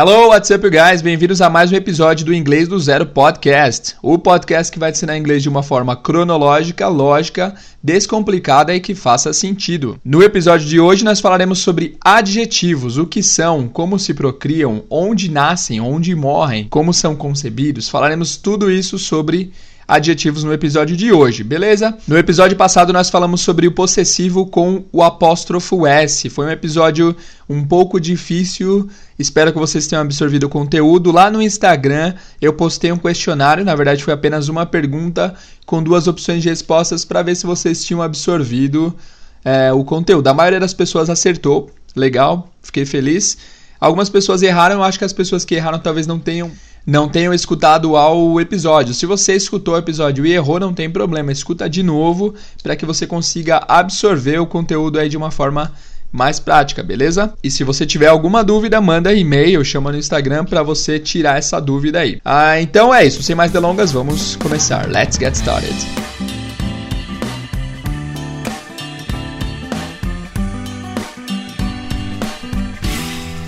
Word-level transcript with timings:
Hello, 0.00 0.28
what's 0.28 0.48
up, 0.52 0.64
guys? 0.70 1.02
Bem-vindos 1.02 1.40
a 1.40 1.50
mais 1.50 1.72
um 1.72 1.74
episódio 1.74 2.24
do 2.24 2.32
Inglês 2.32 2.68
do 2.68 2.78
Zero 2.78 3.04
Podcast. 3.04 3.96
O 4.00 4.16
podcast 4.16 4.72
que 4.72 4.78
vai 4.78 4.92
te 4.92 4.94
ensinar 4.94 5.18
inglês 5.18 5.42
de 5.42 5.48
uma 5.48 5.60
forma 5.60 5.96
cronológica, 5.96 6.86
lógica, 6.86 7.52
descomplicada 7.82 8.72
e 8.72 8.78
que 8.78 8.94
faça 8.94 9.32
sentido. 9.32 9.98
No 10.04 10.22
episódio 10.22 10.68
de 10.68 10.78
hoje, 10.78 11.04
nós 11.04 11.18
falaremos 11.18 11.58
sobre 11.58 11.96
adjetivos, 12.00 12.96
o 12.96 13.06
que 13.06 13.24
são, 13.24 13.66
como 13.66 13.98
se 13.98 14.14
procriam, 14.14 14.84
onde 14.88 15.28
nascem, 15.28 15.80
onde 15.80 16.14
morrem, 16.14 16.68
como 16.70 16.94
são 16.94 17.16
concebidos. 17.16 17.88
Falaremos 17.88 18.36
tudo 18.36 18.70
isso 18.70 19.00
sobre 19.00 19.52
adjetivos 19.88 20.44
no 20.44 20.52
episódio 20.52 20.94
de 20.94 21.10
hoje, 21.10 21.42
beleza? 21.42 21.96
No 22.06 22.18
episódio 22.18 22.54
passado 22.58 22.92
nós 22.92 23.08
falamos 23.08 23.40
sobre 23.40 23.66
o 23.66 23.72
possessivo 23.72 24.44
com 24.44 24.84
o 24.92 25.02
apóstrofo 25.02 25.86
S. 25.86 26.28
Foi 26.28 26.44
um 26.44 26.50
episódio 26.50 27.16
um 27.48 27.64
pouco 27.64 27.98
difícil. 27.98 28.86
Espero 29.18 29.50
que 29.50 29.58
vocês 29.58 29.86
tenham 29.86 30.02
absorvido 30.02 30.44
o 30.44 30.48
conteúdo. 30.50 31.10
Lá 31.10 31.30
no 31.30 31.40
Instagram 31.40 32.12
eu 32.38 32.52
postei 32.52 32.92
um 32.92 32.98
questionário, 32.98 33.64
na 33.64 33.74
verdade 33.74 34.04
foi 34.04 34.12
apenas 34.12 34.50
uma 34.50 34.66
pergunta 34.66 35.34
com 35.64 35.82
duas 35.82 36.06
opções 36.06 36.42
de 36.42 36.50
respostas 36.50 37.06
para 37.06 37.22
ver 37.22 37.34
se 37.34 37.46
vocês 37.46 37.82
tinham 37.82 38.02
absorvido 38.02 38.94
é, 39.42 39.72
o 39.72 39.82
conteúdo. 39.84 40.28
A 40.28 40.34
maioria 40.34 40.60
das 40.60 40.74
pessoas 40.74 41.08
acertou, 41.08 41.70
legal, 41.96 42.52
fiquei 42.60 42.84
feliz. 42.84 43.38
Algumas 43.80 44.10
pessoas 44.10 44.42
erraram, 44.42 44.76
eu 44.76 44.82
acho 44.82 44.98
que 44.98 45.04
as 45.04 45.14
pessoas 45.14 45.46
que 45.46 45.54
erraram 45.54 45.78
talvez 45.78 46.06
não 46.06 46.18
tenham 46.18 46.50
não 46.86 47.08
tenham 47.08 47.34
escutado 47.34 47.96
ao 47.96 48.40
episódio. 48.40 48.94
Se 48.94 49.06
você 49.06 49.34
escutou 49.34 49.74
o 49.74 49.78
episódio 49.78 50.24
e 50.26 50.32
errou, 50.32 50.58
não 50.58 50.72
tem 50.72 50.90
problema, 50.90 51.32
escuta 51.32 51.68
de 51.68 51.82
novo 51.82 52.34
para 52.62 52.76
que 52.76 52.86
você 52.86 53.06
consiga 53.06 53.64
absorver 53.68 54.38
o 54.38 54.46
conteúdo 54.46 54.98
aí 54.98 55.08
de 55.08 55.16
uma 55.16 55.30
forma 55.30 55.72
mais 56.10 56.40
prática, 56.40 56.82
beleza? 56.82 57.34
E 57.42 57.50
se 57.50 57.64
você 57.64 57.84
tiver 57.84 58.06
alguma 58.06 58.42
dúvida, 58.42 58.80
manda 58.80 59.12
e-mail, 59.12 59.64
chama 59.64 59.92
no 59.92 59.98
Instagram 59.98 60.44
para 60.44 60.62
você 60.62 60.98
tirar 60.98 61.38
essa 61.38 61.60
dúvida 61.60 62.00
aí. 62.00 62.20
Ah, 62.24 62.60
então 62.60 62.94
é 62.94 63.04
isso, 63.04 63.22
sem 63.22 63.36
mais 63.36 63.52
delongas, 63.52 63.92
vamos 63.92 64.36
começar. 64.36 64.88
Let's 64.88 65.18
get 65.18 65.34
started. 65.34 66.07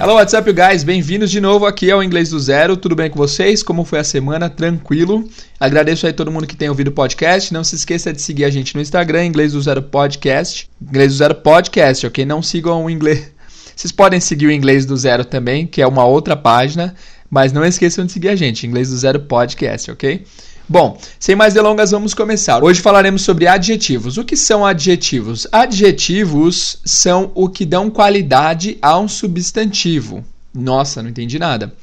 Hello, 0.03 0.15
what's 0.15 0.33
up, 0.33 0.51
guys? 0.51 0.83
Bem-vindos 0.83 1.31
de 1.31 1.43
novo 1.43 1.67
aqui 1.67 1.91
ao 1.91 2.03
Inglês 2.03 2.31
do 2.31 2.41
Zero. 2.41 2.75
Tudo 2.75 2.97
bem 2.97 3.11
com 3.11 3.19
vocês? 3.19 3.63
Como 3.63 3.85
foi 3.85 3.99
a 3.99 4.05
semana? 4.05 4.49
Tranquilo? 4.49 5.29
Agradeço 5.61 6.07
aí 6.07 6.13
todo 6.15 6.33
mundo 6.33 6.47
que 6.47 6.57
tem 6.57 6.71
ouvido 6.71 6.89
o 6.89 6.93
podcast. 6.93 7.53
Não 7.53 7.63
se 7.63 7.75
esqueça 7.75 8.11
de 8.11 8.23
seguir 8.23 8.47
a 8.47 8.51
gente 8.51 8.75
no 8.75 8.81
Instagram, 8.81 9.27
Inglês 9.27 9.53
do 9.53 9.61
Zero 9.61 9.83
Podcast. 9.83 10.71
Inglês 10.81 11.13
do 11.13 11.19
Zero 11.19 11.35
Podcast, 11.35 12.07
ok? 12.07 12.25
Não 12.25 12.43
sigam 12.43 12.83
o 12.83 12.89
inglês. 12.89 13.31
Vocês 13.77 13.93
podem 13.93 14.21
seguir 14.21 14.47
o 14.47 14.51
Inglês 14.51 14.87
do 14.87 14.97
Zero 14.97 15.23
também, 15.23 15.67
que 15.67 15.83
é 15.83 15.87
uma 15.87 16.07
outra 16.07 16.35
página, 16.35 16.95
mas 17.29 17.53
não 17.53 17.63
esqueçam 17.63 18.07
de 18.07 18.13
seguir 18.13 18.31
a 18.31 18.37
gente, 18.37 18.67
Inglês 18.67 18.89
do 18.89 18.97
Zero 18.97 19.21
Podcast, 19.21 19.91
ok? 19.91 20.25
Bom, 20.71 20.97
sem 21.19 21.35
mais 21.35 21.53
delongas, 21.53 21.91
vamos 21.91 22.15
começar. 22.15 22.63
Hoje 22.63 22.81
falaremos 22.81 23.23
sobre 23.23 23.49
adjetivos. 23.49 24.17
O 24.19 24.25
que 24.25 24.37
são 24.37 24.65
adjetivos? 24.65 25.45
Adjetivos 25.51 26.79
são 26.85 27.33
o 27.35 27.49
que 27.49 27.67
dão 27.67 27.91
qualidade 27.91 28.79
a 28.81 28.97
um 28.97 29.09
substantivo. 29.09 30.25
Nossa, 30.55 31.03
não 31.03 31.11
entendi 31.11 31.41
nada. 31.41 31.75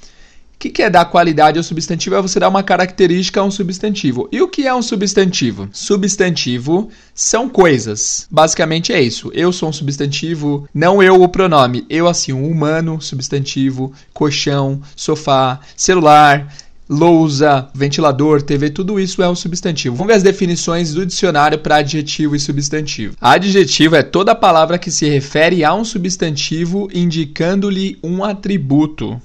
O 0.53 0.57
que 0.57 0.81
é 0.81 0.89
dar 0.89 1.03
qualidade 1.03 1.57
ao 1.57 1.63
substantivo? 1.63 2.15
É 2.15 2.21
você 2.21 2.39
dar 2.39 2.47
uma 2.47 2.63
característica 2.63 3.41
a 3.41 3.43
um 3.43 3.51
substantivo. 3.51 4.29
E 4.31 4.41
o 4.41 4.47
que 4.47 4.65
é 4.65 4.73
um 4.73 4.81
substantivo? 4.81 5.67
Substantivo 5.73 6.89
são 7.13 7.49
coisas. 7.49 8.25
Basicamente 8.31 8.93
é 8.93 9.01
isso. 9.01 9.29
Eu 9.35 9.51
sou 9.51 9.67
um 9.67 9.73
substantivo, 9.73 10.67
não 10.73 11.03
eu 11.03 11.21
o 11.21 11.27
pronome. 11.27 11.85
Eu, 11.89 12.07
assim, 12.07 12.31
um 12.31 12.49
humano, 12.49 13.01
substantivo, 13.01 13.91
colchão, 14.13 14.81
sofá, 14.95 15.59
celular 15.75 16.47
lousa, 16.89 17.67
ventilador, 17.73 18.41
TV, 18.41 18.69
tudo 18.69 18.99
isso 18.99 19.21
é 19.21 19.29
um 19.29 19.35
substantivo. 19.35 19.95
Vamos 19.95 20.11
ver 20.11 20.17
as 20.17 20.23
definições 20.23 20.93
do 20.93 21.05
dicionário 21.05 21.59
para 21.59 21.77
adjetivo 21.77 22.35
e 22.35 22.39
substantivo. 22.39 23.15
Adjetivo 23.19 23.95
é 23.95 24.03
toda 24.03 24.35
palavra 24.35 24.77
que 24.77 24.91
se 24.91 25.09
refere 25.09 25.63
a 25.63 25.73
um 25.73 25.83
substantivo 25.83 26.87
indicando-lhe 26.93 27.97
um 28.03 28.23
atributo. 28.23 29.21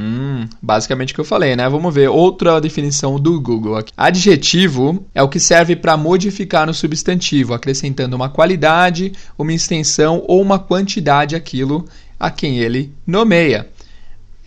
Hum, 0.00 0.46
basicamente 0.62 1.12
o 1.12 1.14
que 1.16 1.20
eu 1.20 1.24
falei, 1.24 1.56
né? 1.56 1.68
Vamos 1.68 1.92
ver 1.92 2.08
outra 2.08 2.60
definição 2.60 3.18
do 3.18 3.40
Google 3.40 3.76
aqui. 3.76 3.92
Adjetivo 3.96 5.04
é 5.12 5.20
o 5.20 5.28
que 5.28 5.40
serve 5.40 5.74
para 5.74 5.96
modificar 5.96 6.68
no 6.68 6.72
substantivo, 6.72 7.52
acrescentando 7.52 8.14
uma 8.14 8.28
qualidade, 8.28 9.12
uma 9.36 9.52
extensão 9.52 10.22
ou 10.28 10.40
uma 10.40 10.56
quantidade 10.56 11.34
àquilo 11.34 11.84
a 12.18 12.30
quem 12.30 12.58
ele 12.58 12.92
nomeia. 13.04 13.68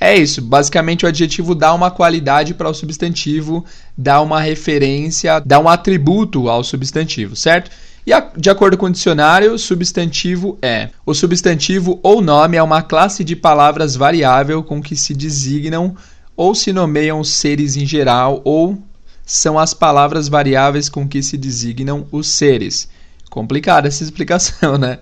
É 0.03 0.17
isso, 0.17 0.41
basicamente 0.41 1.06
o 1.06 1.07
adjetivo 1.07 1.53
dá 1.53 1.72
uma 1.75 1.91
qualidade 1.91 2.56
para 2.56 2.67
o 2.67 2.73
substantivo, 2.73 3.63
dá 3.95 4.19
uma 4.19 4.41
referência, 4.41 5.39
dá 5.39 5.59
um 5.59 5.69
atributo 5.69 6.50
ao 6.50 6.63
substantivo, 6.63 7.35
certo? 7.35 7.69
E 8.03 8.12
a, 8.12 8.31
de 8.35 8.50
acordo 8.50 8.79
com 8.79 8.88
o 8.88 8.91
dicionário, 8.91 9.59
substantivo 9.59 10.57
é: 10.59 10.89
o 11.06 11.13
substantivo 11.13 12.00
ou 12.01 12.19
nome 12.19 12.57
é 12.57 12.63
uma 12.63 12.81
classe 12.81 13.23
de 13.23 13.35
palavras 13.35 13.95
variável 13.95 14.63
com 14.63 14.81
que 14.81 14.95
se 14.95 15.13
designam 15.13 15.95
ou 16.35 16.56
se 16.56 16.73
nomeiam 16.73 17.23
seres 17.23 17.75
em 17.75 17.85
geral, 17.85 18.41
ou 18.44 18.81
são 19.23 19.59
as 19.59 19.72
palavras 19.72 20.28
variáveis 20.28 20.89
com 20.89 21.07
que 21.07 21.22
se 21.22 21.38
designam 21.38 22.07
os 22.12 22.25
seres. 22.25 22.89
Complicada 23.29 23.88
essa 23.88 24.03
explicação, 24.03 24.79
né? 24.79 24.97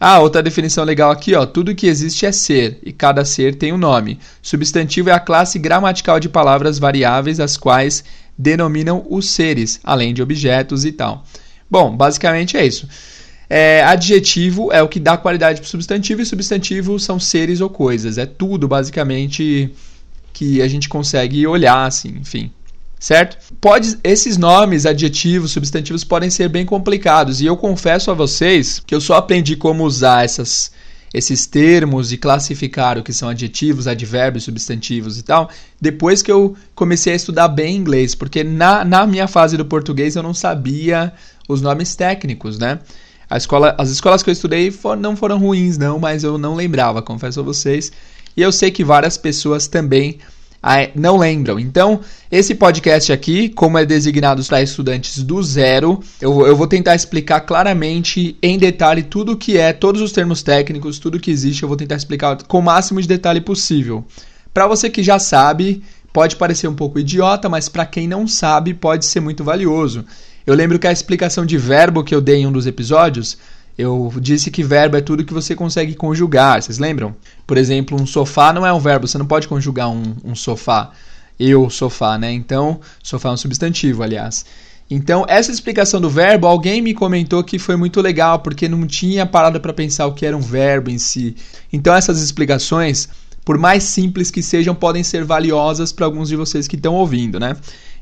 Ah, 0.00 0.20
outra 0.20 0.42
definição 0.42 0.84
legal 0.84 1.10
aqui, 1.10 1.34
ó. 1.34 1.44
Tudo 1.44 1.74
que 1.74 1.86
existe 1.86 2.24
é 2.24 2.30
ser, 2.30 2.78
e 2.84 2.92
cada 2.92 3.24
ser 3.24 3.56
tem 3.56 3.72
um 3.72 3.78
nome. 3.78 4.18
Substantivo 4.40 5.10
é 5.10 5.12
a 5.12 5.18
classe 5.18 5.58
gramatical 5.58 6.20
de 6.20 6.28
palavras 6.28 6.78
variáveis, 6.78 7.40
as 7.40 7.56
quais 7.56 8.04
denominam 8.36 9.04
os 9.10 9.30
seres, 9.30 9.80
além 9.82 10.14
de 10.14 10.22
objetos 10.22 10.84
e 10.84 10.92
tal. 10.92 11.24
Bom, 11.68 11.96
basicamente 11.96 12.56
é 12.56 12.64
isso. 12.64 12.88
É, 13.50 13.82
adjetivo 13.82 14.72
é 14.72 14.82
o 14.82 14.88
que 14.88 15.00
dá 15.00 15.16
qualidade 15.16 15.60
para 15.60 15.68
substantivo, 15.68 16.22
e 16.22 16.26
substantivo 16.26 16.98
são 17.00 17.18
seres 17.18 17.60
ou 17.60 17.68
coisas. 17.68 18.18
É 18.18 18.26
tudo, 18.26 18.68
basicamente, 18.68 19.74
que 20.32 20.62
a 20.62 20.68
gente 20.68 20.88
consegue 20.88 21.44
olhar, 21.44 21.86
assim, 21.86 22.18
enfim 22.20 22.52
certo? 22.98 23.54
Pode, 23.60 23.98
esses 24.02 24.36
nomes, 24.36 24.84
adjetivos, 24.84 25.52
substantivos 25.52 26.04
podem 26.04 26.30
ser 26.30 26.48
bem 26.48 26.66
complicados 26.66 27.40
e 27.40 27.46
eu 27.46 27.56
confesso 27.56 28.10
a 28.10 28.14
vocês 28.14 28.82
que 28.84 28.94
eu 28.94 29.00
só 29.00 29.14
aprendi 29.14 29.56
como 29.56 29.84
usar 29.84 30.24
essas, 30.24 30.72
esses 31.14 31.46
termos 31.46 32.12
e 32.12 32.16
classificar 32.16 32.98
o 32.98 33.02
que 33.02 33.12
são 33.12 33.28
adjetivos, 33.28 33.86
advérbios, 33.86 34.44
substantivos 34.44 35.18
e 35.18 35.22
tal, 35.22 35.48
depois 35.80 36.22
que 36.22 36.32
eu 36.32 36.56
comecei 36.74 37.12
a 37.12 37.16
estudar 37.16 37.48
bem 37.48 37.76
inglês, 37.76 38.14
porque 38.14 38.42
na, 38.42 38.84
na 38.84 39.06
minha 39.06 39.28
fase 39.28 39.56
do 39.56 39.64
português 39.64 40.16
eu 40.16 40.22
não 40.22 40.34
sabia 40.34 41.12
os 41.48 41.62
nomes 41.62 41.94
técnicos, 41.94 42.58
né? 42.58 42.80
A 43.30 43.36
escola, 43.36 43.74
as 43.78 43.90
escolas 43.90 44.22
que 44.22 44.30
eu 44.30 44.32
estudei 44.32 44.70
for, 44.70 44.96
não 44.96 45.14
foram 45.14 45.38
ruins, 45.38 45.76
não, 45.76 45.98
mas 45.98 46.24
eu 46.24 46.38
não 46.38 46.54
lembrava, 46.54 47.02
confesso 47.02 47.40
a 47.40 47.42
vocês. 47.42 47.92
E 48.34 48.40
eu 48.40 48.50
sei 48.50 48.70
que 48.70 48.82
várias 48.82 49.18
pessoas 49.18 49.68
também 49.68 50.18
não 50.94 51.16
lembram. 51.16 51.58
Então, 51.58 52.00
esse 52.30 52.54
podcast 52.54 53.12
aqui, 53.12 53.48
como 53.48 53.78
é 53.78 53.86
designado 53.86 54.44
para 54.44 54.62
estudantes 54.62 55.22
do 55.22 55.42
zero, 55.42 56.00
eu, 56.20 56.46
eu 56.46 56.56
vou 56.56 56.66
tentar 56.66 56.94
explicar 56.94 57.40
claramente, 57.40 58.36
em 58.42 58.58
detalhe, 58.58 59.02
tudo 59.02 59.32
o 59.32 59.36
que 59.36 59.56
é, 59.56 59.72
todos 59.72 60.00
os 60.00 60.12
termos 60.12 60.42
técnicos, 60.42 60.98
tudo 60.98 61.20
que 61.20 61.30
existe, 61.30 61.62
eu 61.62 61.68
vou 61.68 61.76
tentar 61.76 61.96
explicar 61.96 62.42
com 62.42 62.58
o 62.58 62.62
máximo 62.62 63.00
de 63.00 63.08
detalhe 63.08 63.40
possível. 63.40 64.04
Para 64.52 64.66
você 64.66 64.90
que 64.90 65.02
já 65.02 65.18
sabe, 65.18 65.82
pode 66.12 66.36
parecer 66.36 66.66
um 66.66 66.74
pouco 66.74 66.98
idiota, 66.98 67.48
mas 67.48 67.68
para 67.68 67.86
quem 67.86 68.08
não 68.08 68.26
sabe, 68.26 68.74
pode 68.74 69.06
ser 69.06 69.20
muito 69.20 69.44
valioso. 69.44 70.04
Eu 70.46 70.54
lembro 70.54 70.78
que 70.78 70.86
a 70.86 70.92
explicação 70.92 71.46
de 71.46 71.58
verbo 71.58 72.02
que 72.02 72.14
eu 72.14 72.20
dei 72.20 72.38
em 72.38 72.46
um 72.46 72.52
dos 72.52 72.66
episódios 72.66 73.38
eu 73.78 74.12
disse 74.20 74.50
que 74.50 74.64
verbo 74.64 74.96
é 74.96 75.00
tudo 75.00 75.24
que 75.24 75.32
você 75.32 75.54
consegue 75.54 75.94
conjugar, 75.94 76.60
vocês 76.60 76.80
lembram? 76.80 77.14
Por 77.48 77.56
exemplo, 77.56 77.98
um 77.98 78.04
sofá 78.04 78.52
não 78.52 78.66
é 78.66 78.70
um 78.70 78.78
verbo, 78.78 79.08
você 79.08 79.16
não 79.16 79.24
pode 79.24 79.48
conjugar 79.48 79.88
um, 79.88 80.14
um 80.22 80.34
sofá. 80.34 80.90
Eu, 81.40 81.70
sofá, 81.70 82.18
né? 82.18 82.30
Então, 82.30 82.78
sofá 83.02 83.30
é 83.30 83.32
um 83.32 83.36
substantivo, 83.38 84.02
aliás. 84.02 84.44
Então, 84.90 85.24
essa 85.26 85.50
explicação 85.50 85.98
do 85.98 86.10
verbo, 86.10 86.46
alguém 86.46 86.82
me 86.82 86.92
comentou 86.92 87.42
que 87.42 87.58
foi 87.58 87.74
muito 87.74 88.02
legal, 88.02 88.40
porque 88.40 88.68
não 88.68 88.86
tinha 88.86 89.24
parado 89.24 89.58
para 89.62 89.72
pensar 89.72 90.06
o 90.06 90.12
que 90.12 90.26
era 90.26 90.36
um 90.36 90.42
verbo 90.42 90.90
em 90.90 90.98
si. 90.98 91.36
Então, 91.72 91.94
essas 91.94 92.20
explicações, 92.20 93.08
por 93.46 93.56
mais 93.56 93.82
simples 93.82 94.30
que 94.30 94.42
sejam, 94.42 94.74
podem 94.74 95.02
ser 95.02 95.24
valiosas 95.24 95.90
para 95.90 96.04
alguns 96.04 96.28
de 96.28 96.36
vocês 96.36 96.68
que 96.68 96.76
estão 96.76 96.94
ouvindo, 96.96 97.40
né? 97.40 97.56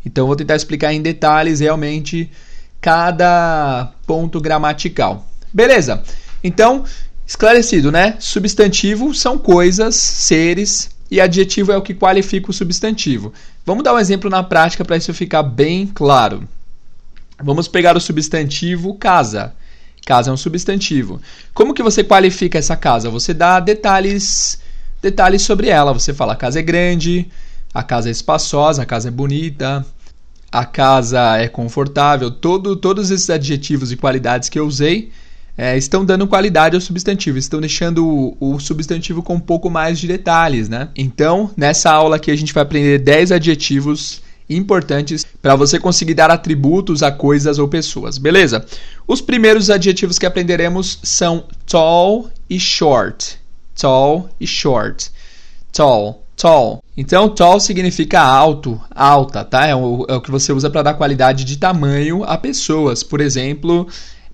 Então, 0.04 0.26
vou 0.26 0.34
tentar 0.34 0.56
explicar 0.56 0.92
em 0.92 1.00
detalhes 1.00 1.60
realmente 1.60 2.28
cada 2.80 3.92
ponto 4.08 4.40
gramatical. 4.40 5.24
Beleza. 5.54 6.02
Então, 6.42 6.82
esclarecido, 7.26 7.90
né? 7.90 8.16
Substantivo 8.20 9.12
são 9.14 9.36
coisas, 9.36 9.96
seres, 9.96 10.90
e 11.10 11.20
adjetivo 11.20 11.72
é 11.72 11.76
o 11.76 11.82
que 11.82 11.94
qualifica 11.94 12.50
o 12.50 12.54
substantivo. 12.54 13.32
Vamos 13.64 13.84
dar 13.84 13.94
um 13.94 13.98
exemplo 13.98 14.30
na 14.30 14.42
prática 14.42 14.84
para 14.84 14.96
isso 14.96 15.12
ficar 15.12 15.42
bem 15.42 15.86
claro. 15.86 16.48
Vamos 17.42 17.68
pegar 17.68 17.96
o 17.96 18.00
substantivo 18.00 18.94
casa. 18.94 19.54
Casa 20.04 20.30
é 20.30 20.32
um 20.32 20.36
substantivo. 20.36 21.20
Como 21.52 21.74
que 21.74 21.82
você 21.82 22.02
qualifica 22.04 22.58
essa 22.58 22.76
casa? 22.76 23.10
Você 23.10 23.34
dá 23.34 23.60
detalhes 23.60 24.60
detalhes 25.02 25.42
sobre 25.42 25.68
ela. 25.68 25.92
Você 25.92 26.14
fala 26.14 26.32
a 26.32 26.36
casa 26.36 26.60
é 26.60 26.62
grande, 26.62 27.28
a 27.74 27.82
casa 27.82 28.08
é 28.08 28.12
espaçosa, 28.12 28.82
a 28.82 28.86
casa 28.86 29.08
é 29.08 29.10
bonita, 29.10 29.84
a 30.50 30.64
casa 30.64 31.36
é 31.36 31.48
confortável. 31.48 32.30
Todo, 32.30 32.76
todos 32.76 33.10
esses 33.10 33.28
adjetivos 33.28 33.92
e 33.92 33.96
qualidades 33.96 34.48
que 34.48 34.58
eu 34.58 34.66
usei 34.66 35.12
é, 35.56 35.76
estão 35.76 36.04
dando 36.04 36.26
qualidade 36.26 36.74
ao 36.74 36.80
substantivo, 36.80 37.38
estão 37.38 37.60
deixando 37.60 38.06
o, 38.06 38.36
o, 38.38 38.60
substantivo 38.60 39.22
com 39.22 39.34
um 39.34 39.40
pouco 39.40 39.70
mais 39.70 39.98
de 39.98 40.06
detalhes, 40.06 40.68
né? 40.68 40.88
Então, 40.94 41.50
nessa 41.56 41.90
aula 41.90 42.16
aqui 42.16 42.30
a 42.30 42.36
gente 42.36 42.52
vai 42.52 42.62
aprender 42.62 42.98
10 42.98 43.32
adjetivos 43.32 44.20
importantes 44.48 45.26
para 45.42 45.56
você 45.56 45.78
conseguir 45.80 46.14
dar 46.14 46.30
atributos 46.30 47.02
a 47.02 47.10
coisas 47.10 47.58
ou 47.58 47.66
pessoas, 47.66 48.18
beleza? 48.18 48.64
Os 49.06 49.20
primeiros 49.20 49.70
adjetivos 49.70 50.18
que 50.18 50.26
aprenderemos 50.26 51.00
são 51.02 51.44
tall 51.66 52.30
e 52.48 52.60
short. 52.60 53.38
Tall 53.74 54.28
e 54.38 54.46
short. 54.46 55.10
Tall, 55.72 56.22
tall. 56.36 56.82
Então, 56.96 57.28
tall 57.28 57.58
significa 57.60 58.20
alto, 58.20 58.80
alta, 58.90 59.44
tá? 59.44 59.66
É 59.66 59.74
o, 59.74 60.06
é 60.08 60.14
o 60.14 60.20
que 60.20 60.30
você 60.30 60.52
usa 60.52 60.70
para 60.70 60.82
dar 60.82 60.94
qualidade 60.94 61.44
de 61.44 61.56
tamanho 61.56 62.22
a 62.24 62.38
pessoas. 62.38 63.02
Por 63.02 63.20
exemplo, 63.20 63.86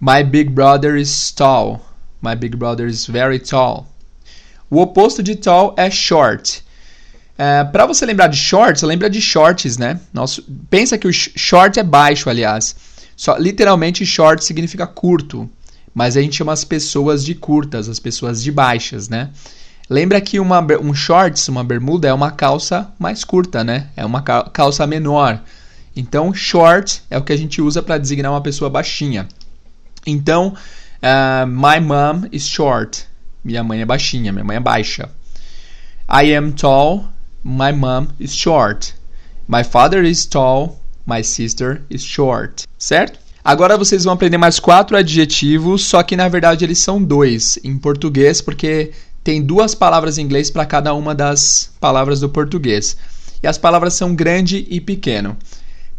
my 0.02 0.20
big 0.24 0.50
brother 0.50 0.96
is 0.96 1.30
tall. 1.30 1.80
My 2.20 2.34
big 2.34 2.56
brother 2.56 2.88
is 2.88 3.06
very 3.06 3.38
tall. 3.38 3.86
O 4.68 4.80
oposto 4.80 5.22
de 5.22 5.36
tall 5.36 5.74
é 5.76 5.88
short. 5.90 6.64
É, 7.38 7.62
para 7.62 7.86
você 7.86 8.04
lembrar 8.04 8.26
de 8.26 8.36
shorts, 8.36 8.82
lembra 8.82 9.08
de 9.08 9.20
shorts, 9.20 9.78
né? 9.78 10.00
Nosso, 10.12 10.42
pensa 10.68 10.98
que 10.98 11.06
o 11.06 11.12
short 11.12 11.78
é 11.78 11.84
baixo, 11.84 12.28
aliás. 12.28 12.74
Só, 13.16 13.36
literalmente, 13.36 14.04
short 14.04 14.44
significa 14.44 14.88
curto. 14.88 15.48
Mas 15.94 16.16
a 16.16 16.20
gente 16.20 16.36
chama 16.36 16.52
as 16.52 16.64
pessoas 16.64 17.24
de 17.24 17.36
curtas, 17.36 17.88
as 17.88 18.00
pessoas 18.00 18.42
de 18.42 18.50
baixas, 18.50 19.08
né? 19.08 19.30
Lembra 19.88 20.20
que 20.20 20.40
uma, 20.40 20.66
um 20.80 20.92
shorts, 20.92 21.46
uma 21.46 21.62
bermuda, 21.62 22.08
é 22.08 22.12
uma 22.12 22.32
calça 22.32 22.90
mais 22.98 23.22
curta, 23.22 23.62
né? 23.62 23.86
É 23.96 24.04
uma 24.04 24.22
calça 24.22 24.84
menor. 24.84 25.40
Então, 25.94 26.34
short 26.34 27.02
é 27.08 27.16
o 27.16 27.22
que 27.22 27.32
a 27.32 27.36
gente 27.36 27.62
usa 27.62 27.82
para 27.82 27.98
designar 27.98 28.32
uma 28.32 28.40
pessoa 28.40 28.68
baixinha. 28.68 29.28
Então, 30.06 30.54
uh, 31.02 31.46
my 31.46 31.80
mom 31.80 32.28
is 32.32 32.46
short. 32.46 33.06
Minha 33.44 33.62
mãe 33.62 33.80
é 33.80 33.84
baixinha, 33.84 34.32
minha 34.32 34.44
mãe 34.44 34.56
é 34.56 34.60
baixa. 34.60 35.08
I 36.08 36.34
am 36.34 36.52
tall. 36.52 37.08
My 37.44 37.72
mom 37.72 38.08
is 38.20 38.34
short. 38.34 38.94
My 39.48 39.64
father 39.64 40.04
is 40.04 40.26
tall. 40.26 40.80
My 41.06 41.22
sister 41.22 41.82
is 41.90 42.02
short. 42.02 42.64
Certo? 42.78 43.18
Agora 43.44 43.76
vocês 43.76 44.04
vão 44.04 44.12
aprender 44.12 44.38
mais 44.38 44.60
quatro 44.60 44.96
adjetivos, 44.96 45.84
só 45.84 46.02
que 46.04 46.16
na 46.16 46.28
verdade 46.28 46.64
eles 46.64 46.78
são 46.78 47.02
dois 47.02 47.58
em 47.64 47.76
português, 47.76 48.40
porque 48.40 48.92
tem 49.24 49.42
duas 49.42 49.74
palavras 49.74 50.16
em 50.16 50.22
inglês 50.22 50.48
para 50.48 50.64
cada 50.64 50.94
uma 50.94 51.12
das 51.12 51.72
palavras 51.80 52.20
do 52.20 52.28
português. 52.28 52.96
E 53.42 53.46
as 53.46 53.58
palavras 53.58 53.94
são 53.94 54.14
grande 54.14 54.64
e 54.70 54.80
pequeno. 54.80 55.36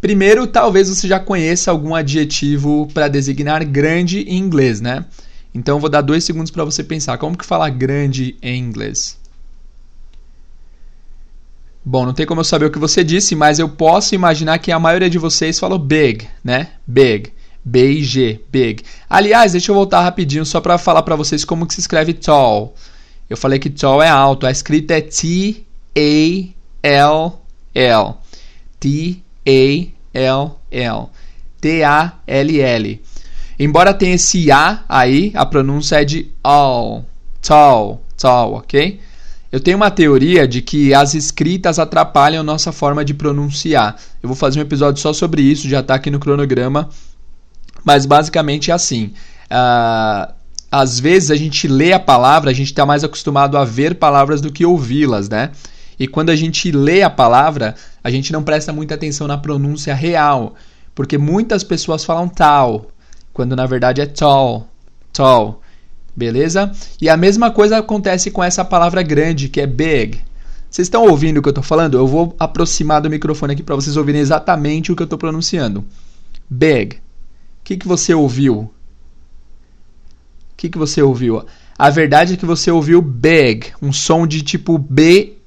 Primeiro, 0.04 0.46
talvez 0.46 0.90
você 0.90 1.08
já 1.08 1.18
conheça 1.18 1.72
algum 1.72 1.96
adjetivo 1.96 2.90
para 2.94 3.08
designar 3.08 3.64
grande 3.64 4.20
em 4.28 4.38
inglês, 4.38 4.82
né? 4.82 5.06
Então 5.56 5.80
vou 5.80 5.90
dar 5.90 6.02
dois 6.02 6.26
segundos 6.26 6.52
para 6.52 6.66
você 6.66 6.84
pensar 6.84 7.18
como 7.18 7.38
que 7.38 7.46
fala 7.46 7.70
grande 7.70 8.36
em 8.42 8.60
inglês. 8.60 9.18
Bom, 11.86 12.06
não 12.06 12.14
tem 12.14 12.26
como 12.26 12.42
eu 12.42 12.44
saber 12.44 12.66
o 12.66 12.70
que 12.70 12.78
você 12.78 13.02
disse, 13.02 13.34
mas 13.34 13.60
eu 13.60 13.70
posso 13.70 14.14
imaginar 14.14 14.60
que 14.60 14.74
a 14.74 14.80
maioria 14.80 15.10
de 15.10 15.18
vocês 15.18 15.58
falou 15.58 15.80
big, 15.80 16.28
né? 16.44 16.72
Big. 16.86 17.32
B-I-G, 17.64 18.42
big. 18.52 18.84
Aliás, 19.10 19.54
deixa 19.54 19.72
eu 19.72 19.76
voltar 19.76 20.02
rapidinho 20.02 20.46
só 20.46 20.60
para 20.60 20.78
falar 20.78 21.04
para 21.04 21.16
vocês 21.16 21.46
como 21.46 21.66
que 21.66 21.74
se 21.74 21.80
escreve 21.80 22.14
tall. 22.14 22.76
Eu 23.30 23.38
falei 23.38 23.58
que 23.58 23.70
tall 23.70 24.04
é 24.04 24.10
alto, 24.10 24.46
a 24.46 24.52
escrita 24.52 24.96
é 24.96 25.00
T-A-L-L. 25.00 25.64
T-A-L-L. 28.82 29.23
T-A-L-L. 31.62 33.02
Embora 33.60 33.94
tenha 33.94 34.16
esse 34.16 34.52
A 34.52 34.84
aí, 34.90 35.32
a 35.36 35.46
pronúncia 35.46 36.02
é 36.02 36.06
de 36.06 36.32
all. 36.44 37.06
Tall, 37.42 38.02
tall, 38.18 38.54
ok? 38.56 39.00
Eu 39.52 39.60
tenho 39.60 39.78
uma 39.78 39.92
teoria 39.92 40.48
de 40.48 40.62
que 40.62 40.94
as 40.94 41.14
escritas 41.14 41.78
atrapalham 41.78 42.44
nossa 42.44 42.72
forma 42.72 43.06
de 43.06 43.14
pronunciar. 43.14 43.96
Eu 44.22 44.28
vou 44.28 44.36
fazer 44.36 44.60
um 44.60 44.64
episódio 44.64 45.00
só 45.02 45.14
sobre 45.14 45.44
isso, 45.44 45.70
já 45.70 45.82
está 45.82 45.94
aqui 45.96 46.10
no 46.10 46.20
cronograma. 46.20 46.90
Mas 47.84 48.06
basicamente 48.06 48.72
é 48.72 48.74
assim. 48.74 49.14
Uh, 49.52 50.34
às 50.72 51.00
vezes 51.00 51.30
a 51.30 51.36
gente 51.36 51.68
lê 51.68 51.94
a 51.94 52.00
palavra, 52.00 52.50
a 52.50 52.54
gente 52.54 52.72
está 52.72 52.84
mais 52.84 53.04
acostumado 53.04 53.56
a 53.56 53.64
ver 53.64 53.96
palavras 53.96 54.42
do 54.42 54.52
que 54.52 54.66
ouvi-las, 54.66 55.30
né? 55.30 55.52
E 56.00 56.08
quando 56.08 56.30
a 56.30 56.36
gente 56.36 56.72
lê 56.72 57.02
a 57.02 57.10
palavra, 57.10 57.76
a 58.04 58.10
gente 58.10 58.32
não 58.34 58.44
presta 58.44 58.74
muita 58.74 58.96
atenção 58.96 59.28
na 59.28 59.38
pronúncia 59.38 59.94
real, 59.94 60.56
porque 60.94 61.18
muitas 61.18 61.64
pessoas 61.64 62.04
falam 62.04 62.28
tal, 62.28 62.92
quando 63.34 63.56
na 63.56 63.66
verdade 63.66 64.02
é 64.02 64.06
tall, 64.06 64.68
tall. 65.12 65.62
Beleza? 66.16 66.72
E 67.02 67.10
a 67.10 67.18
mesma 67.18 67.50
coisa 67.50 67.78
acontece 67.78 68.30
com 68.30 68.44
essa 68.44 68.64
palavra 68.64 69.02
grande, 69.02 69.50
que 69.50 69.60
é 69.60 69.66
big. 69.66 70.22
Vocês 70.70 70.88
estão 70.88 71.08
ouvindo 71.08 71.38
o 71.38 71.42
que 71.42 71.48
eu 71.48 71.52
estou 71.52 71.64
falando? 71.64 71.98
Eu 71.98 72.08
vou 72.08 72.36
aproximar 72.40 73.02
do 73.02 73.10
microfone 73.10 73.54
aqui 73.54 73.64
para 73.64 73.76
vocês 73.76 73.98
ouvirem 73.98 74.22
exatamente 74.22 74.92
o 74.92 74.96
que 74.96 75.02
eu 75.02 75.06
estou 75.06 75.20
pronunciando. 75.20 75.84
Big. 76.50 76.98
O 76.98 77.00
que, 77.64 77.78
que 77.78 77.88
você 77.88 78.14
ouviu? 78.14 78.56
O 78.56 78.72
que, 80.58 80.70
que 80.70 80.78
você 80.78 81.02
ouviu? 81.02 81.44
A 81.78 81.90
verdade 81.90 82.34
é 82.34 82.38
que 82.38 82.46
você 82.46 82.70
ouviu 82.70 83.02
big, 83.02 83.72
um 83.82 83.92
som 83.92 84.28
de 84.28 84.42
tipo 84.42 84.78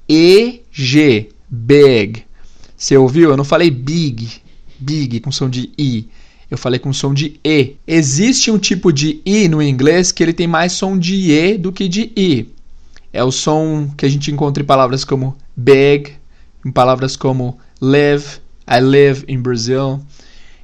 B-E-G. 0.07 1.29
Big. 1.49 2.23
Você 2.75 2.97
ouviu? 2.97 3.29
Eu 3.29 3.37
não 3.37 3.43
falei 3.43 3.69
big, 3.71 4.29
big 4.79 5.19
com 5.19 5.31
som 5.31 5.49
de 5.49 5.71
I. 5.77 6.07
Eu 6.49 6.57
falei 6.57 6.79
com 6.79 6.93
som 6.93 7.13
de 7.13 7.39
E. 7.43 7.75
Existe 7.85 8.49
um 8.51 8.57
tipo 8.57 8.91
de 8.93 9.21
I 9.25 9.47
no 9.47 9.61
inglês 9.61 10.11
que 10.11 10.23
ele 10.23 10.33
tem 10.33 10.47
mais 10.47 10.73
som 10.73 10.97
de 10.97 11.31
E 11.31 11.57
do 11.57 11.71
que 11.71 11.87
de 11.87 12.11
I. 12.15 12.49
É 13.11 13.23
o 13.23 13.31
som 13.31 13.89
que 13.97 14.05
a 14.05 14.09
gente 14.09 14.31
encontra 14.31 14.61
em 14.61 14.65
palavras 14.65 15.03
como 15.03 15.35
big, 15.55 16.13
em 16.65 16.71
palavras 16.71 17.15
como 17.15 17.57
live, 17.81 18.25
I 18.69 18.79
live 18.79 19.25
in 19.27 19.39
Brazil, 19.41 19.99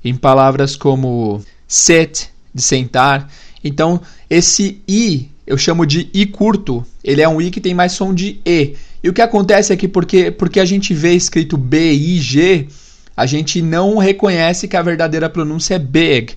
em 0.03 0.15
palavras 0.15 0.75
como 0.75 1.41
sit, 1.67 2.29
de 2.53 2.61
sentar. 2.61 3.29
Então, 3.63 4.01
esse 4.29 4.81
I 4.87 5.29
eu 5.45 5.57
chamo 5.57 5.85
de 5.85 6.09
I 6.13 6.25
curto. 6.25 6.85
Ele 7.03 7.21
é 7.21 7.27
um 7.27 7.41
I 7.41 7.51
que 7.51 7.59
tem 7.59 7.73
mais 7.73 7.91
som 7.91 8.13
de 8.13 8.39
E. 8.45 8.75
E 9.03 9.09
o 9.09 9.13
que 9.13 9.21
acontece 9.21 9.73
é 9.73 9.75
que 9.75 9.87
porque, 9.87 10.31
porque 10.31 10.59
a 10.59 10.65
gente 10.65 10.93
vê 10.93 11.13
escrito 11.13 11.57
B, 11.57 11.91
I, 11.91 12.19
G, 12.19 12.67
a 13.15 13.25
gente 13.25 13.61
não 13.61 13.97
reconhece 13.97 14.67
que 14.67 14.77
a 14.77 14.81
verdadeira 14.81 15.29
pronúncia 15.29 15.75
é 15.75 15.79
big. 15.79 16.35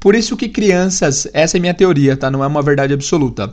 Por 0.00 0.14
isso 0.14 0.36
que 0.36 0.48
crianças, 0.48 1.28
essa 1.32 1.56
é 1.56 1.60
minha 1.60 1.74
teoria, 1.74 2.16
tá? 2.16 2.30
Não 2.30 2.42
é 2.42 2.46
uma 2.46 2.62
verdade 2.62 2.94
absoluta. 2.94 3.52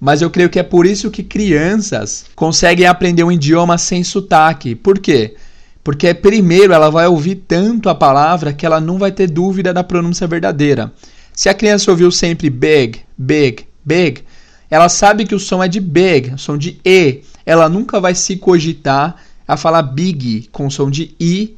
Mas 0.00 0.20
eu 0.20 0.30
creio 0.30 0.50
que 0.50 0.58
é 0.58 0.62
por 0.62 0.86
isso 0.86 1.10
que 1.10 1.22
crianças 1.22 2.26
conseguem 2.34 2.86
aprender 2.86 3.22
um 3.22 3.32
idioma 3.32 3.78
sem 3.78 4.02
sotaque. 4.02 4.74
Por 4.74 4.98
quê? 4.98 5.34
Porque 5.82 6.12
primeiro 6.14 6.72
ela 6.72 6.90
vai 6.90 7.06
ouvir 7.06 7.36
tanto 7.46 7.88
a 7.88 7.94
palavra 7.94 8.52
que 8.52 8.66
ela 8.66 8.80
não 8.80 8.98
vai 8.98 9.12
ter 9.12 9.30
dúvida 9.30 9.72
da 9.72 9.84
pronúncia 9.84 10.26
verdadeira. 10.26 10.92
Se 11.32 11.48
a 11.48 11.54
criança 11.54 11.90
ouviu 11.90 12.10
sempre 12.10 12.50
big, 12.50 13.00
big, 13.16 13.66
big, 13.84 14.22
ela 14.70 14.88
sabe 14.88 15.24
que 15.24 15.34
o 15.34 15.38
som 15.38 15.62
é 15.62 15.68
de 15.68 15.80
big, 15.80 16.34
som 16.38 16.56
de 16.56 16.80
E. 16.84 17.22
Ela 17.44 17.68
nunca 17.68 18.00
vai 18.00 18.14
se 18.14 18.36
cogitar 18.36 19.16
a 19.46 19.56
falar 19.56 19.82
big 19.82 20.48
com 20.50 20.70
som 20.70 20.90
de 20.90 21.14
I 21.20 21.56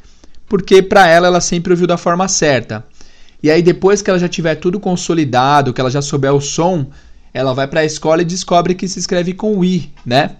porque 0.49 0.83
para 0.83 1.07
ela 1.09 1.27
ela 1.27 1.41
sempre 1.41 1.73
ouviu 1.73 1.87
da 1.87 1.97
forma 1.97 2.29
certa. 2.29 2.85
E 3.43 3.51
aí 3.51 3.63
depois 3.63 4.01
que 4.03 4.11
ela 4.11 4.19
já 4.19 4.29
tiver 4.29 4.55
tudo 4.57 4.81
consolidado, 4.81 5.73
que 5.73 5.81
ela 5.81 5.91
já 5.91 6.01
souber 6.01 6.33
o 6.33 6.41
som, 6.41 6.87
ela 7.33 7.53
vai 7.53 7.67
para 7.67 7.81
a 7.81 7.85
escola 7.85 8.23
e 8.23 8.25
descobre 8.25 8.75
que 8.75 8.89
se 8.89 8.99
escreve 8.99 9.35
com 9.35 9.63
i, 9.65 9.93
né? 10.05 10.33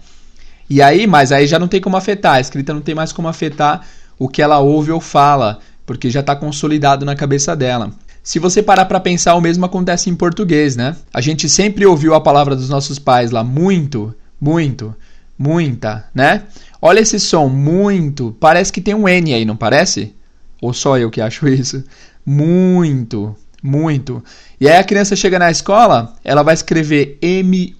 E 0.69 0.81
aí, 0.81 1.07
mas 1.07 1.31
aí 1.31 1.47
já 1.47 1.59
não 1.59 1.67
tem 1.67 1.79
como 1.79 1.95
afetar, 1.95 2.35
a 2.35 2.41
escrita 2.41 2.73
não 2.73 2.81
tem 2.81 2.95
mais 2.95 3.11
como 3.13 3.27
afetar 3.27 3.85
o 4.19 4.27
que 4.27 4.41
ela 4.41 4.59
ouve 4.59 4.91
ou 4.91 4.99
fala, 4.99 5.59
porque 5.85 6.09
já 6.09 6.19
está 6.19 6.35
consolidado 6.35 7.05
na 7.05 7.15
cabeça 7.15 7.55
dela. 7.55 7.91
Se 8.21 8.39
você 8.39 8.61
parar 8.61 8.85
para 8.85 8.99
pensar, 8.99 9.35
o 9.35 9.41
mesmo 9.41 9.65
acontece 9.65 10.09
em 10.09 10.15
português, 10.15 10.75
né? 10.75 10.97
A 11.13 11.21
gente 11.21 11.47
sempre 11.47 11.85
ouviu 11.85 12.13
a 12.13 12.19
palavra 12.19 12.55
dos 12.55 12.67
nossos 12.67 12.99
pais 12.99 13.31
lá 13.31 13.43
muito, 13.43 14.13
muito, 14.41 14.93
muita, 15.37 16.05
né? 16.13 16.43
Olha 16.81 16.99
esse 16.99 17.19
som, 17.19 17.47
muito. 17.47 18.35
Parece 18.39 18.71
que 18.71 18.81
tem 18.81 18.95
um 18.95 19.07
N 19.07 19.33
aí, 19.33 19.45
não 19.45 19.55
parece? 19.55 20.13
Ou 20.61 20.73
só 20.73 20.97
eu 20.97 21.09
que 21.09 21.21
acho 21.21 21.47
isso? 21.47 21.83
Muito, 22.25 23.35
muito. 23.61 24.23
E 24.59 24.67
aí 24.67 24.77
a 24.77 24.83
criança 24.83 25.15
chega 25.15 25.39
na 25.39 25.51
escola, 25.51 26.15
ela 26.23 26.43
vai 26.43 26.53
escrever 26.53 27.17
M-U-I-N-T-O, 27.21 27.77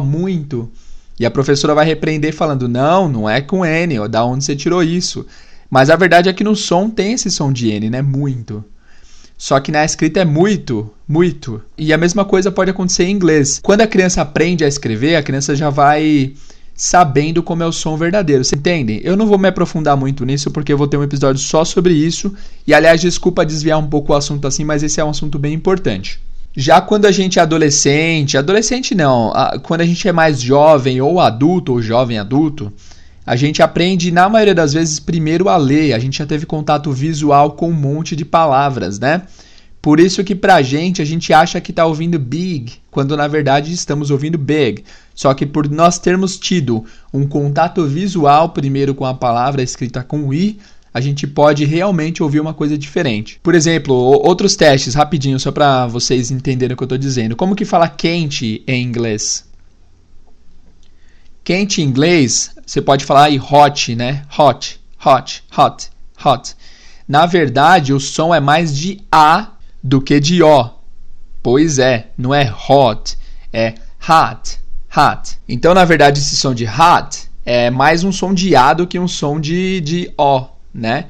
muito. 0.00 0.70
E 1.18 1.26
a 1.26 1.30
professora 1.30 1.74
vai 1.74 1.84
repreender 1.84 2.32
falando: 2.32 2.68
não, 2.68 3.08
não 3.08 3.28
é 3.28 3.40
com 3.40 3.64
N, 3.64 3.98
ó, 3.98 4.08
da 4.08 4.24
onde 4.24 4.44
você 4.44 4.56
tirou 4.56 4.82
isso? 4.82 5.26
Mas 5.68 5.90
a 5.90 5.96
verdade 5.96 6.28
é 6.28 6.32
que 6.32 6.42
no 6.42 6.56
som 6.56 6.88
tem 6.88 7.12
esse 7.12 7.30
som 7.30 7.52
de 7.52 7.70
N, 7.70 7.90
né? 7.90 8.02
Muito. 8.02 8.64
Só 9.40 9.58
que 9.58 9.72
na 9.72 9.86
escrita 9.86 10.20
é 10.20 10.24
muito, 10.26 10.92
muito. 11.08 11.62
E 11.78 11.94
a 11.94 11.96
mesma 11.96 12.26
coisa 12.26 12.52
pode 12.52 12.70
acontecer 12.70 13.04
em 13.04 13.10
inglês. 13.10 13.58
Quando 13.62 13.80
a 13.80 13.86
criança 13.86 14.20
aprende 14.20 14.66
a 14.66 14.68
escrever, 14.68 15.16
a 15.16 15.22
criança 15.22 15.56
já 15.56 15.70
vai 15.70 16.34
sabendo 16.76 17.42
como 17.42 17.62
é 17.62 17.66
o 17.66 17.72
som 17.72 17.96
verdadeiro. 17.96 18.44
Você 18.44 18.54
entende? 18.54 19.00
Eu 19.02 19.16
não 19.16 19.26
vou 19.26 19.38
me 19.38 19.48
aprofundar 19.48 19.96
muito 19.96 20.26
nisso 20.26 20.50
porque 20.50 20.70
eu 20.70 20.76
vou 20.76 20.86
ter 20.86 20.98
um 20.98 21.02
episódio 21.02 21.40
só 21.40 21.64
sobre 21.64 21.94
isso. 21.94 22.34
E 22.66 22.74
aliás, 22.74 23.00
desculpa 23.00 23.46
desviar 23.46 23.78
um 23.78 23.86
pouco 23.86 24.12
o 24.12 24.14
assunto 24.14 24.46
assim, 24.46 24.62
mas 24.62 24.82
esse 24.82 25.00
é 25.00 25.04
um 25.04 25.08
assunto 25.08 25.38
bem 25.38 25.54
importante. 25.54 26.20
Já 26.54 26.82
quando 26.82 27.06
a 27.06 27.10
gente 27.10 27.38
é 27.38 27.42
adolescente, 27.42 28.36
adolescente 28.36 28.94
não, 28.94 29.32
quando 29.62 29.80
a 29.80 29.86
gente 29.86 30.06
é 30.06 30.12
mais 30.12 30.38
jovem 30.38 31.00
ou 31.00 31.18
adulto 31.18 31.72
ou 31.72 31.80
jovem 31.80 32.18
adulto, 32.18 32.70
a 33.26 33.36
gente 33.36 33.62
aprende, 33.62 34.10
na 34.10 34.28
maioria 34.28 34.54
das 34.54 34.72
vezes, 34.72 34.98
primeiro 34.98 35.48
a 35.48 35.56
ler. 35.56 35.92
A 35.92 35.98
gente 35.98 36.18
já 36.18 36.26
teve 36.26 36.46
contato 36.46 36.90
visual 36.92 37.52
com 37.52 37.70
um 37.70 37.74
monte 37.74 38.16
de 38.16 38.24
palavras, 38.24 38.98
né? 38.98 39.22
Por 39.82 39.98
isso 39.98 40.22
que 40.22 40.34
pra 40.34 40.60
gente, 40.60 41.00
a 41.00 41.04
gente 41.04 41.32
acha 41.32 41.60
que 41.60 41.72
tá 41.72 41.86
ouvindo 41.86 42.18
big, 42.18 42.74
quando 42.90 43.16
na 43.16 43.26
verdade 43.26 43.72
estamos 43.72 44.10
ouvindo 44.10 44.36
big. 44.36 44.84
Só 45.14 45.32
que 45.32 45.46
por 45.46 45.70
nós 45.70 45.98
termos 45.98 46.38
tido 46.38 46.84
um 47.12 47.26
contato 47.26 47.86
visual 47.86 48.50
primeiro 48.50 48.94
com 48.94 49.06
a 49.06 49.14
palavra 49.14 49.62
escrita 49.62 50.02
com 50.02 50.34
i, 50.34 50.58
a 50.92 51.00
gente 51.00 51.26
pode 51.26 51.64
realmente 51.64 52.22
ouvir 52.22 52.40
uma 52.40 52.52
coisa 52.52 52.76
diferente. 52.76 53.40
Por 53.42 53.54
exemplo, 53.54 53.94
outros 53.94 54.54
testes, 54.54 54.94
rapidinho, 54.94 55.38
só 55.40 55.50
para 55.50 55.86
vocês 55.86 56.30
entenderem 56.30 56.74
o 56.74 56.76
que 56.76 56.82
eu 56.82 56.86
estou 56.86 56.98
dizendo. 56.98 57.36
Como 57.36 57.54
que 57.54 57.64
fala 57.64 57.88
quente 57.88 58.62
em 58.66 58.82
inglês? 58.82 59.49
Quente 61.50 61.82
em 61.82 61.84
inglês, 61.84 62.52
você 62.64 62.80
pode 62.80 63.04
falar 63.04 63.24
aí 63.24 63.40
hot, 63.40 63.96
né? 63.96 64.22
Hot, 64.38 64.80
hot, 65.04 65.42
hot, 65.58 65.90
hot. 66.24 66.54
Na 67.08 67.26
verdade, 67.26 67.92
o 67.92 67.98
som 67.98 68.32
é 68.32 68.38
mais 68.38 68.72
de 68.72 69.02
A 69.10 69.48
do 69.82 70.00
que 70.00 70.20
de 70.20 70.44
O. 70.44 70.70
Pois 71.42 71.80
é, 71.80 72.06
não 72.16 72.32
é 72.32 72.54
hot, 72.68 73.18
é 73.52 73.74
hot, 73.98 74.60
hot. 74.96 75.38
Então, 75.48 75.74
na 75.74 75.84
verdade, 75.84 76.20
esse 76.20 76.36
som 76.36 76.54
de 76.54 76.66
hot 76.66 77.28
é 77.44 77.68
mais 77.68 78.04
um 78.04 78.12
som 78.12 78.32
de 78.32 78.54
A 78.54 78.72
do 78.72 78.86
que 78.86 79.00
um 79.00 79.08
som 79.08 79.40
de, 79.40 79.80
de 79.80 80.14
O, 80.16 80.44
né? 80.72 81.06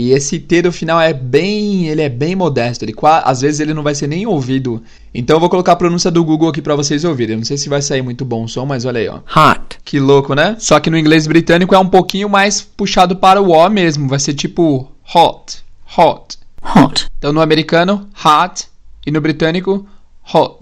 E 0.00 0.12
esse 0.12 0.38
T 0.38 0.62
do 0.62 0.72
final 0.72 0.98
é 0.98 1.12
bem, 1.12 1.88
ele 1.88 2.00
é 2.00 2.08
bem 2.08 2.34
modesto, 2.34 2.82
ele 2.82 2.94
às 3.22 3.42
vezes 3.42 3.60
ele 3.60 3.74
não 3.74 3.82
vai 3.82 3.94
ser 3.94 4.06
nem 4.06 4.26
ouvido. 4.26 4.82
Então 5.12 5.36
eu 5.36 5.40
vou 5.40 5.50
colocar 5.50 5.72
a 5.72 5.76
pronúncia 5.76 6.10
do 6.10 6.24
Google 6.24 6.48
aqui 6.48 6.62
para 6.62 6.74
vocês 6.74 7.04
ouvirem. 7.04 7.34
Eu 7.34 7.38
não 7.40 7.44
sei 7.44 7.58
se 7.58 7.68
vai 7.68 7.82
sair 7.82 8.00
muito 8.00 8.24
bom 8.24 8.44
o 8.44 8.48
som, 8.48 8.64
mas 8.64 8.86
olha 8.86 8.98
aí, 8.98 9.08
ó. 9.08 9.16
Hot. 9.16 9.78
Que 9.84 10.00
louco, 10.00 10.32
né? 10.34 10.56
Só 10.58 10.80
que 10.80 10.88
no 10.88 10.96
inglês 10.96 11.26
britânico 11.26 11.74
é 11.74 11.78
um 11.78 11.86
pouquinho 11.86 12.30
mais 12.30 12.62
puxado 12.62 13.14
para 13.14 13.42
o 13.42 13.50
O 13.50 13.68
mesmo, 13.68 14.08
vai 14.08 14.18
ser 14.18 14.32
tipo 14.32 14.90
hot, 15.14 15.58
hot. 15.98 16.38
Hot. 16.62 17.06
Então 17.18 17.30
no 17.30 17.42
americano, 17.42 18.08
hot, 18.24 18.68
e 19.06 19.10
no 19.10 19.20
britânico. 19.20 19.86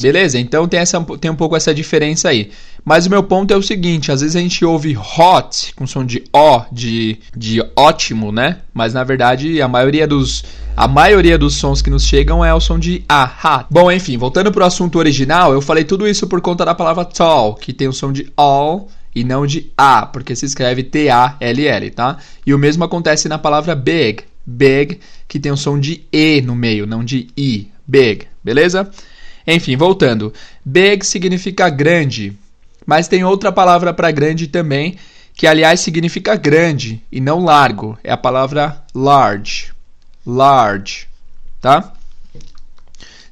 Beleza? 0.00 0.38
Então 0.38 0.66
tem, 0.66 0.80
essa, 0.80 1.00
tem 1.20 1.30
um 1.30 1.37
pouco 1.37 1.56
essa 1.56 1.75
diferença 1.75 2.28
aí. 2.28 2.50
Mas 2.84 3.06
o 3.06 3.10
meu 3.10 3.22
ponto 3.22 3.52
é 3.52 3.56
o 3.56 3.62
seguinte: 3.62 4.10
às 4.10 4.20
vezes 4.20 4.37
a 4.37 4.40
gente 4.40 4.64
ouve 4.64 4.96
hot 4.96 5.75
com 5.75 5.87
som 5.87 6.04
de 6.04 6.25
O, 6.32 6.62
de, 6.72 7.18
de 7.37 7.62
ótimo, 7.76 8.32
né? 8.32 8.58
Mas 8.72 8.94
na 8.94 9.04
verdade 9.04 9.60
a 9.60 9.68
maioria 9.68 10.06
dos. 10.06 10.44
A 10.76 10.87
maioria 10.87 11.37
dos 11.37 11.56
sons 11.56 11.82
que 11.82 11.90
nos 11.90 12.04
chegam 12.04 12.44
é 12.44 12.54
o 12.54 12.60
som 12.60 12.78
de 12.78 13.04
A, 13.08 13.25
hot. 13.25 13.66
Bom, 13.68 13.90
enfim, 13.90 14.16
voltando 14.16 14.52
para 14.52 14.62
o 14.62 14.66
assunto 14.66 14.98
original, 14.98 15.52
eu 15.52 15.60
falei 15.60 15.82
tudo 15.82 16.06
isso 16.06 16.26
por 16.28 16.40
conta 16.40 16.64
da 16.64 16.75
palavra 16.75 17.04
tall, 17.04 17.56
que 17.56 17.72
tem 17.72 17.88
o 17.88 17.92
som 17.92 18.12
de 18.12 18.32
all 18.37 18.88
e 19.14 19.25
não 19.25 19.44
de 19.44 19.72
A, 19.76 20.06
porque 20.06 20.37
se 20.37 20.46
escreve 20.46 20.84
T-A-L-L, 20.84 21.90
tá? 21.90 22.18
E 22.46 22.54
o 22.54 22.58
mesmo 22.58 22.84
acontece 22.84 23.28
na 23.28 23.38
palavra 23.38 23.75
big, 23.75 24.22
big, 24.46 25.00
que 25.26 25.40
tem 25.40 25.50
o 25.50 25.56
som 25.56 25.78
de 25.78 26.04
E 26.12 26.40
no 26.40 26.54
meio, 26.54 26.87
não 26.87 27.04
de 27.04 27.26
I, 27.37 27.68
big, 27.87 28.26
beleza? 28.42 28.88
Enfim, 29.50 29.78
voltando. 29.78 30.30
Big 30.62 31.06
significa 31.06 31.70
grande, 31.70 32.38
mas 32.84 33.08
tem 33.08 33.24
outra 33.24 33.50
palavra 33.50 33.94
para 33.94 34.10
grande 34.10 34.46
também, 34.46 34.98
que 35.34 35.46
aliás 35.46 35.80
significa 35.80 36.36
grande 36.36 37.02
e 37.10 37.18
não 37.18 37.42
largo. 37.42 37.98
É 38.04 38.12
a 38.12 38.16
palavra 38.18 38.84
large. 38.94 39.72
Large, 40.26 41.08
tá? 41.62 41.94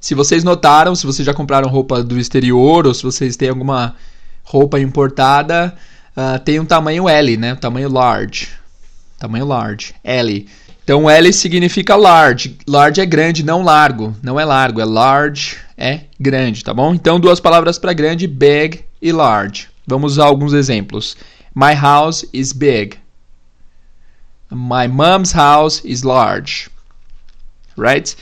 Se 0.01 0.15
vocês 0.15 0.43
notaram, 0.43 0.95
se 0.95 1.05
vocês 1.05 1.27
já 1.27 1.35
compraram 1.35 1.69
roupa 1.69 2.03
do 2.03 2.19
exterior 2.19 2.87
ou 2.87 2.95
se 2.95 3.03
vocês 3.03 3.37
têm 3.37 3.51
alguma 3.51 3.95
roupa 4.43 4.81
importada, 4.81 5.77
uh, 6.17 6.39
tem 6.39 6.59
um 6.59 6.65
tamanho 6.65 7.07
L, 7.07 7.37
né? 7.37 7.57
Tamanho 7.57 7.91
large. 7.91 8.49
Tamanho 9.19 9.45
large. 9.45 9.95
L. 10.03 10.49
Então 10.87 11.11
L 11.11 11.33
significa 11.33 11.97
large. 11.97 12.57
Large 12.65 13.01
é 13.01 13.07
grande, 13.07 13.43
não 13.43 13.65
largo. 13.65 14.15
Não 14.23 14.39
é 14.39 14.45
largo, 14.45 14.81
é 14.81 14.85
large, 14.85 15.59
é 15.77 16.03
grande, 16.19 16.63
tá 16.63 16.73
bom? 16.73 16.95
Então 16.95 17.19
duas 17.19 17.41
palavras 17.41 17.77
para 17.77 17.93
grande, 17.93 18.29
big 18.29 18.85
e 19.03 19.11
large. 19.11 19.67
Vamos 19.85 20.13
usar 20.13 20.27
alguns 20.27 20.53
exemplos. 20.53 21.17
My 21.53 21.75
house 21.75 22.25
is 22.33 22.53
big. 22.53 23.01
My 24.49 24.87
mom's 24.87 25.33
house 25.33 25.83
is 25.85 26.05
large. 26.05 26.71
Right? 27.77 28.17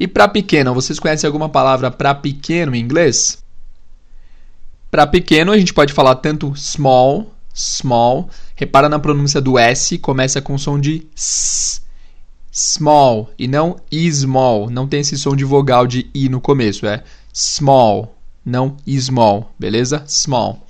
E 0.00 0.08
para 0.08 0.26
pequeno, 0.26 0.72
vocês 0.72 0.98
conhecem 0.98 1.28
alguma 1.28 1.50
palavra 1.50 1.90
para 1.90 2.14
pequeno 2.14 2.74
em 2.74 2.80
inglês? 2.80 3.44
Para 4.90 5.06
pequeno 5.06 5.52
a 5.52 5.58
gente 5.58 5.74
pode 5.74 5.92
falar 5.92 6.14
tanto 6.14 6.56
small, 6.56 7.30
small. 7.52 8.30
Repara 8.54 8.88
na 8.88 8.98
pronúncia 8.98 9.38
do 9.38 9.58
S, 9.58 9.98
começa 9.98 10.40
com 10.40 10.56
som 10.56 10.80
de 10.80 11.06
s 11.14 11.84
small 12.56 13.30
e 13.38 13.46
não 13.46 13.76
small. 13.92 14.70
Não 14.70 14.88
tem 14.88 15.00
esse 15.00 15.18
som 15.18 15.36
de 15.36 15.44
vogal 15.44 15.86
de 15.86 16.10
i 16.14 16.26
no 16.30 16.40
começo, 16.40 16.86
é 16.86 17.02
small, 17.30 18.16
não 18.42 18.78
small, 18.88 19.52
beleza? 19.58 20.02
Small. 20.08 20.66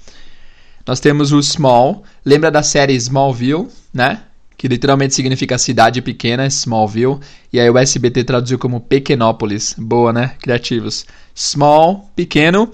Nós 0.84 0.98
temos 0.98 1.30
o 1.30 1.40
small, 1.40 2.02
lembra 2.24 2.50
da 2.50 2.62
série 2.62 2.94
Smallville, 2.94 3.68
né? 3.94 4.22
Que 4.56 4.66
literalmente 4.68 5.14
significa 5.14 5.58
cidade 5.58 6.00
pequena, 6.00 6.46
Smallville, 6.46 7.20
e 7.52 7.60
aí 7.60 7.68
o 7.68 7.76
SBT 7.76 8.24
traduziu 8.24 8.58
como 8.58 8.80
Pequenópolis. 8.80 9.74
Boa, 9.76 10.12
né? 10.12 10.34
Criativos. 10.40 11.04
Small, 11.34 12.10
pequeno. 12.16 12.70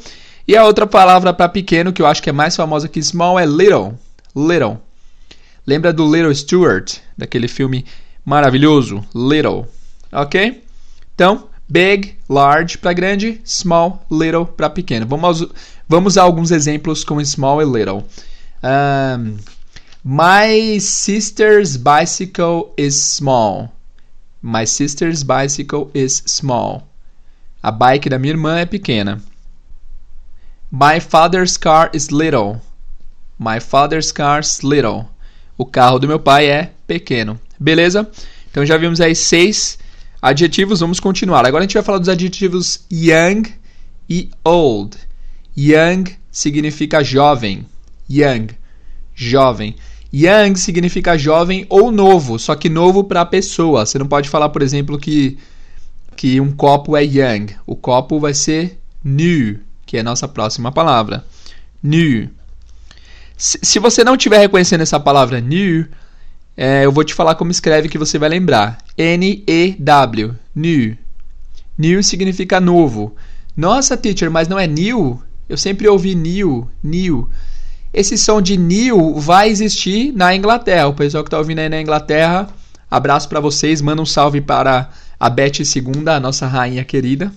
E 0.46 0.56
a 0.56 0.64
outra 0.64 0.86
palavra 0.86 1.34
para 1.34 1.48
pequeno 1.48 1.92
que 1.92 2.00
eu 2.00 2.06
acho 2.06 2.22
que 2.22 2.30
é 2.30 2.32
mais 2.32 2.54
famosa 2.54 2.88
que 2.88 3.02
small 3.02 3.38
é 3.38 3.44
little. 3.44 3.98
Little. 4.34 4.78
Lembra 5.66 5.92
do 5.92 6.04
Little 6.04 6.34
Stuart, 6.34 6.98
daquele 7.16 7.48
filme 7.48 7.84
maravilhoso, 8.24 9.04
little, 9.14 9.66
ok? 10.10 10.62
Então, 11.14 11.48
big, 11.68 12.16
large 12.28 12.78
para 12.78 12.92
grande, 12.92 13.40
small, 13.44 14.04
little 14.10 14.46
para 14.46 14.70
pequeno. 14.70 15.06
Vamos, 15.06 15.46
vamos 15.88 16.16
a 16.16 16.22
alguns 16.22 16.50
exemplos 16.50 17.04
com 17.04 17.22
small 17.24 17.60
e 17.60 17.64
little. 17.64 18.04
Um, 18.62 19.38
my 20.04 20.78
sister's 20.80 21.76
bicycle 21.76 22.72
is 22.76 22.94
small. 22.94 23.72
My 24.40 24.66
sister's 24.66 25.22
bicycle 25.22 25.90
is 25.94 26.22
small. 26.26 26.88
A 27.62 27.70
bike 27.70 28.08
da 28.08 28.18
minha 28.18 28.32
irmã 28.32 28.58
é 28.58 28.66
pequena. 28.66 29.22
My 30.70 30.98
father's 30.98 31.56
car 31.56 31.90
is 31.92 32.08
little. 32.08 32.60
My 33.38 33.60
father's 33.60 34.10
car 34.10 34.40
is 34.40 34.62
little. 34.62 35.08
O 35.56 35.64
carro 35.64 35.98
do 35.98 36.08
meu 36.08 36.18
pai 36.18 36.46
é 36.46 36.72
pequeno. 36.86 37.38
Beleza? 37.62 38.10
Então 38.50 38.66
já 38.66 38.76
vimos 38.76 39.00
aí 39.00 39.14
seis 39.14 39.78
adjetivos, 40.20 40.80
vamos 40.80 40.98
continuar. 40.98 41.46
Agora 41.46 41.62
a 41.62 41.66
gente 41.66 41.74
vai 41.74 41.82
falar 41.82 41.98
dos 41.98 42.08
adjetivos 42.08 42.84
young 42.92 43.44
e 44.10 44.30
old. 44.44 44.96
Young 45.56 46.04
significa 46.30 47.04
jovem. 47.04 47.64
Young, 48.10 48.48
jovem. 49.14 49.76
Young 50.12 50.56
significa 50.56 51.16
jovem 51.16 51.64
ou 51.68 51.92
novo, 51.92 52.38
só 52.38 52.54
que 52.56 52.68
novo 52.68 53.04
para 53.04 53.20
a 53.20 53.26
pessoa. 53.26 53.86
Você 53.86 53.96
não 53.96 54.06
pode 54.06 54.28
falar, 54.28 54.48
por 54.48 54.60
exemplo, 54.60 54.98
que, 54.98 55.38
que 56.16 56.40
um 56.40 56.50
copo 56.50 56.96
é 56.96 57.04
young. 57.04 57.54
O 57.64 57.76
copo 57.76 58.18
vai 58.18 58.34
ser 58.34 58.78
new, 59.04 59.60
que 59.86 59.96
é 59.96 60.00
a 60.00 60.04
nossa 60.04 60.26
próxima 60.26 60.72
palavra. 60.72 61.24
New. 61.80 62.28
Se, 63.36 63.58
se 63.62 63.78
você 63.78 64.02
não 64.02 64.16
estiver 64.16 64.38
reconhecendo 64.38 64.82
essa 64.82 64.98
palavra 65.00 65.40
new, 65.40 65.86
é, 66.56 66.84
eu 66.84 66.92
vou 66.92 67.02
te 67.02 67.14
falar 67.14 67.34
como 67.34 67.50
escreve 67.50 67.88
que 67.88 67.98
você 67.98 68.18
vai 68.18 68.28
lembrar. 68.28 68.78
N-E-W. 68.96 70.34
New. 70.54 70.96
New 71.78 72.02
significa 72.02 72.60
novo. 72.60 73.16
Nossa, 73.56 73.96
teacher, 73.96 74.30
mas 74.30 74.48
não 74.48 74.58
é 74.58 74.66
new? 74.66 75.20
Eu 75.48 75.56
sempre 75.56 75.88
ouvi 75.88 76.14
new, 76.14 76.70
new. 76.82 77.28
Esse 77.92 78.16
som 78.18 78.40
de 78.40 78.56
new 78.56 79.18
vai 79.18 79.48
existir 79.48 80.12
na 80.12 80.34
Inglaterra. 80.34 80.88
O 80.88 80.94
pessoal 80.94 81.24
que 81.24 81.28
está 81.28 81.38
ouvindo 81.38 81.58
aí 81.58 81.68
na 81.68 81.80
Inglaterra, 81.80 82.48
abraço 82.90 83.28
para 83.28 83.40
vocês. 83.40 83.80
Manda 83.80 84.02
um 84.02 84.06
salve 84.06 84.40
para 84.40 84.90
a 85.18 85.30
Beth 85.30 85.60
II, 85.60 86.08
a 86.08 86.20
nossa 86.20 86.46
rainha 86.46 86.84
querida. 86.84 87.32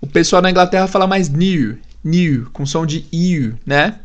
O 0.00 0.06
pessoal 0.06 0.42
na 0.42 0.50
Inglaterra 0.50 0.86
fala 0.86 1.06
mais 1.06 1.28
new, 1.28 1.78
new, 2.04 2.48
com 2.52 2.64
som 2.64 2.86
de 2.86 3.04
you, 3.12 3.58
né? 3.66 3.96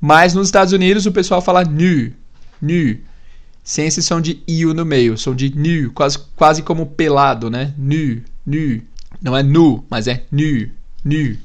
Mas 0.00 0.34
nos 0.34 0.48
Estados 0.48 0.72
Unidos 0.72 1.06
o 1.06 1.12
pessoal 1.12 1.40
fala 1.40 1.64
new, 1.64 2.12
new 2.60 2.98
sem 3.64 3.86
esse 3.86 4.02
som 4.02 4.20
de 4.20 4.42
iu 4.46 4.74
no 4.74 4.84
meio, 4.84 5.16
som 5.16 5.34
de 5.34 5.52
nu, 5.56 5.90
quase, 5.92 6.18
quase 6.36 6.62
como 6.62 6.86
pelado, 6.86 7.48
né? 7.48 7.72
Nu, 7.78 8.20
nu. 8.46 8.82
Não 9.22 9.34
é 9.34 9.42
nu, 9.42 9.82
mas 9.88 10.06
é 10.06 10.22
nu, 10.30 10.68
nu. 11.02 11.36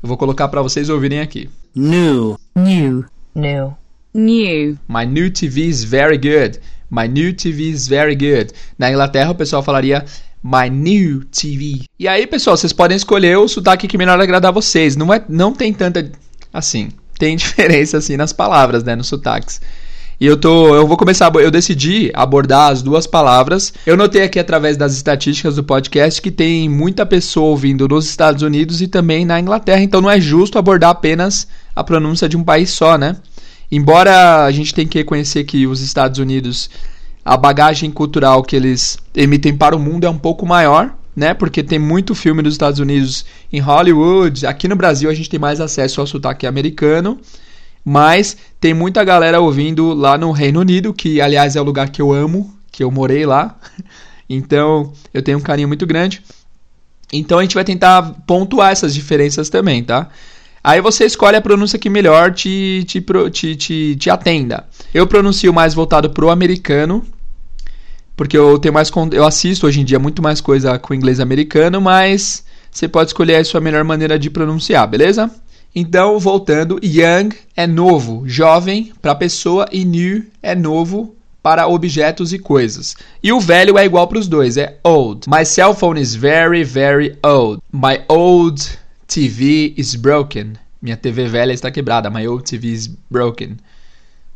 Eu 0.00 0.08
vou 0.08 0.16
colocar 0.16 0.46
para 0.46 0.62
vocês 0.62 0.88
ouvirem 0.88 1.20
aqui. 1.20 1.50
New. 1.74 2.38
New. 2.54 3.04
New. 3.34 3.76
New. 4.14 4.78
My 4.88 5.04
new 5.04 5.30
TV 5.30 5.62
is 5.62 5.82
very 5.82 6.16
good. 6.16 6.60
My 6.88 7.08
new 7.08 7.34
TV 7.34 7.70
is 7.70 7.88
very 7.88 8.14
good. 8.14 8.52
Na 8.78 8.90
Inglaterra 8.90 9.32
o 9.32 9.34
pessoal 9.34 9.62
falaria 9.62 10.04
My 10.42 10.70
new 10.70 11.24
TV. 11.24 11.82
E 11.98 12.06
aí, 12.06 12.26
pessoal, 12.26 12.56
vocês 12.56 12.72
podem 12.72 12.96
escolher 12.96 13.36
o 13.36 13.48
sotaque 13.48 13.88
que 13.88 13.98
melhor 13.98 14.20
agradar 14.20 14.52
vocês. 14.52 14.94
Não, 14.94 15.12
é, 15.12 15.22
não 15.28 15.52
tem 15.52 15.72
tanta. 15.72 16.10
Assim, 16.52 16.90
tem 17.18 17.34
diferença 17.36 17.98
assim 17.98 18.16
nas 18.16 18.32
palavras, 18.32 18.84
né? 18.84 18.94
Nos 18.94 19.08
sotaques. 19.08 19.60
E 20.20 20.26
eu 20.26 20.36
tô, 20.36 20.74
eu 20.74 20.84
vou 20.84 20.96
começar, 20.96 21.32
eu 21.36 21.50
decidi 21.50 22.10
abordar 22.12 22.72
as 22.72 22.82
duas 22.82 23.06
palavras. 23.06 23.72
Eu 23.86 23.96
notei 23.96 24.22
aqui 24.22 24.40
através 24.40 24.76
das 24.76 24.92
estatísticas 24.94 25.54
do 25.54 25.62
podcast 25.62 26.20
que 26.20 26.32
tem 26.32 26.68
muita 26.68 27.06
pessoa 27.06 27.50
ouvindo 27.50 27.86
nos 27.86 28.06
Estados 28.06 28.42
Unidos 28.42 28.82
e 28.82 28.88
também 28.88 29.24
na 29.24 29.38
Inglaterra, 29.38 29.80
então 29.80 30.00
não 30.00 30.10
é 30.10 30.20
justo 30.20 30.58
abordar 30.58 30.90
apenas 30.90 31.46
a 31.74 31.84
pronúncia 31.84 32.28
de 32.28 32.36
um 32.36 32.42
país 32.42 32.70
só, 32.70 32.98
né? 32.98 33.16
Embora 33.70 34.44
a 34.44 34.50
gente 34.50 34.74
tenha 34.74 34.88
que 34.88 34.98
reconhecer 34.98 35.44
que 35.44 35.68
os 35.68 35.80
Estados 35.80 36.18
Unidos, 36.18 36.68
a 37.24 37.36
bagagem 37.36 37.88
cultural 37.88 38.42
que 38.42 38.56
eles 38.56 38.98
emitem 39.14 39.56
para 39.56 39.76
o 39.76 39.78
mundo 39.78 40.04
é 40.04 40.10
um 40.10 40.18
pouco 40.18 40.44
maior, 40.44 40.96
né? 41.14 41.32
Porque 41.32 41.62
tem 41.62 41.78
muito 41.78 42.12
filme 42.12 42.42
dos 42.42 42.54
Estados 42.54 42.80
Unidos 42.80 43.24
em 43.52 43.60
Hollywood. 43.60 44.46
Aqui 44.46 44.66
no 44.66 44.74
Brasil 44.74 45.08
a 45.08 45.14
gente 45.14 45.30
tem 45.30 45.38
mais 45.38 45.60
acesso 45.60 46.00
ao 46.00 46.08
sotaque 46.08 46.44
americano. 46.44 47.20
Mas 47.84 48.36
tem 48.60 48.74
muita 48.74 49.04
galera 49.04 49.40
ouvindo 49.40 49.94
lá 49.94 50.18
no 50.18 50.30
Reino 50.30 50.60
Unido, 50.60 50.92
que 50.92 51.20
aliás 51.20 51.56
é 51.56 51.60
o 51.60 51.64
lugar 51.64 51.88
que 51.90 52.02
eu 52.02 52.12
amo, 52.12 52.54
que 52.70 52.82
eu 52.82 52.90
morei 52.90 53.26
lá. 53.26 53.56
Então 54.30 54.92
eu 55.14 55.22
tenho 55.22 55.38
um 55.38 55.40
carinho 55.40 55.68
muito 55.68 55.86
grande. 55.86 56.22
Então 57.10 57.38
a 57.38 57.42
gente 57.42 57.54
vai 57.54 57.64
tentar 57.64 58.02
pontuar 58.26 58.72
essas 58.72 58.94
diferenças 58.94 59.48
também, 59.48 59.82
tá? 59.82 60.10
Aí 60.62 60.80
você 60.80 61.06
escolhe 61.06 61.36
a 61.36 61.40
pronúncia 61.40 61.78
que 61.78 61.88
melhor 61.88 62.34
te, 62.34 62.84
te, 62.86 63.00
te, 63.30 63.56
te, 63.56 63.96
te 63.96 64.10
atenda. 64.10 64.66
Eu 64.92 65.06
pronuncio 65.06 65.50
mais 65.50 65.72
voltado 65.72 66.10
pro 66.10 66.28
americano, 66.28 67.02
porque 68.14 68.36
eu 68.36 68.58
tenho 68.58 68.74
mais 68.74 68.90
eu 69.12 69.24
assisto 69.24 69.66
hoje 69.66 69.80
em 69.80 69.84
dia 69.84 69.98
muito 69.98 70.20
mais 70.20 70.40
coisa 70.40 70.78
com 70.78 70.92
inglês 70.92 71.20
americano, 71.20 71.80
mas 71.80 72.44
você 72.70 72.86
pode 72.86 73.10
escolher 73.10 73.36
a 73.36 73.44
sua 73.44 73.60
melhor 73.60 73.82
maneira 73.84 74.18
de 74.18 74.28
pronunciar, 74.28 74.86
beleza? 74.86 75.30
Então, 75.74 76.18
voltando, 76.18 76.80
young 76.82 77.30
é 77.56 77.66
novo, 77.66 78.22
jovem 78.26 78.92
para 79.00 79.14
pessoa 79.14 79.68
e 79.70 79.84
new 79.84 80.24
é 80.42 80.54
novo 80.54 81.14
para 81.42 81.66
objetos 81.66 82.32
e 82.32 82.38
coisas. 82.38 82.96
E 83.22 83.32
o 83.32 83.40
velho 83.40 83.78
é 83.78 83.84
igual 83.84 84.06
para 84.08 84.18
os 84.18 84.28
dois, 84.28 84.56
é 84.56 84.78
old. 84.82 85.28
My 85.28 85.44
cell 85.44 85.74
phone 85.74 86.00
is 86.00 86.14
very, 86.14 86.64
very 86.64 87.16
old. 87.22 87.62
My 87.72 88.00
old 88.08 88.62
TV 89.06 89.72
is 89.76 89.94
broken. 89.94 90.54
Minha 90.80 90.96
TV 90.96 91.26
velha 91.26 91.52
está 91.52 91.70
quebrada. 91.70 92.10
My 92.10 92.26
old 92.26 92.44
TV 92.44 92.68
is 92.68 92.88
broken. 93.10 93.56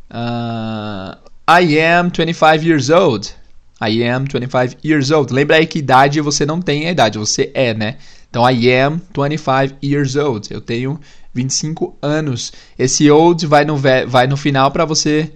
Uh, 0.09 1.15
I 1.47 1.79
am 1.79 2.09
25 2.09 2.63
years 2.63 2.89
old. 2.89 3.33
I 3.81 4.03
am 4.03 4.25
25 4.25 4.77
years 4.83 5.11
old. 5.11 5.33
Lembra 5.33 5.57
aí 5.57 5.67
que 5.67 5.79
idade 5.79 6.21
você 6.21 6.45
não 6.45 6.61
tem 6.61 6.87
a 6.87 6.91
idade, 6.91 7.17
você 7.17 7.51
é, 7.53 7.73
né? 7.73 7.97
Então, 8.29 8.49
I 8.49 8.71
am 8.71 9.01
25 9.15 9.77
years 9.83 10.15
old. 10.15 10.47
Eu 10.51 10.61
tenho 10.61 10.99
25 11.33 11.97
anos. 12.01 12.53
Esse 12.77 13.09
old 13.09 13.45
vai 13.47 13.65
no, 13.65 13.77
vai 13.77 14.27
no 14.27 14.37
final 14.37 14.71
para 14.71 14.85
você 14.85 15.31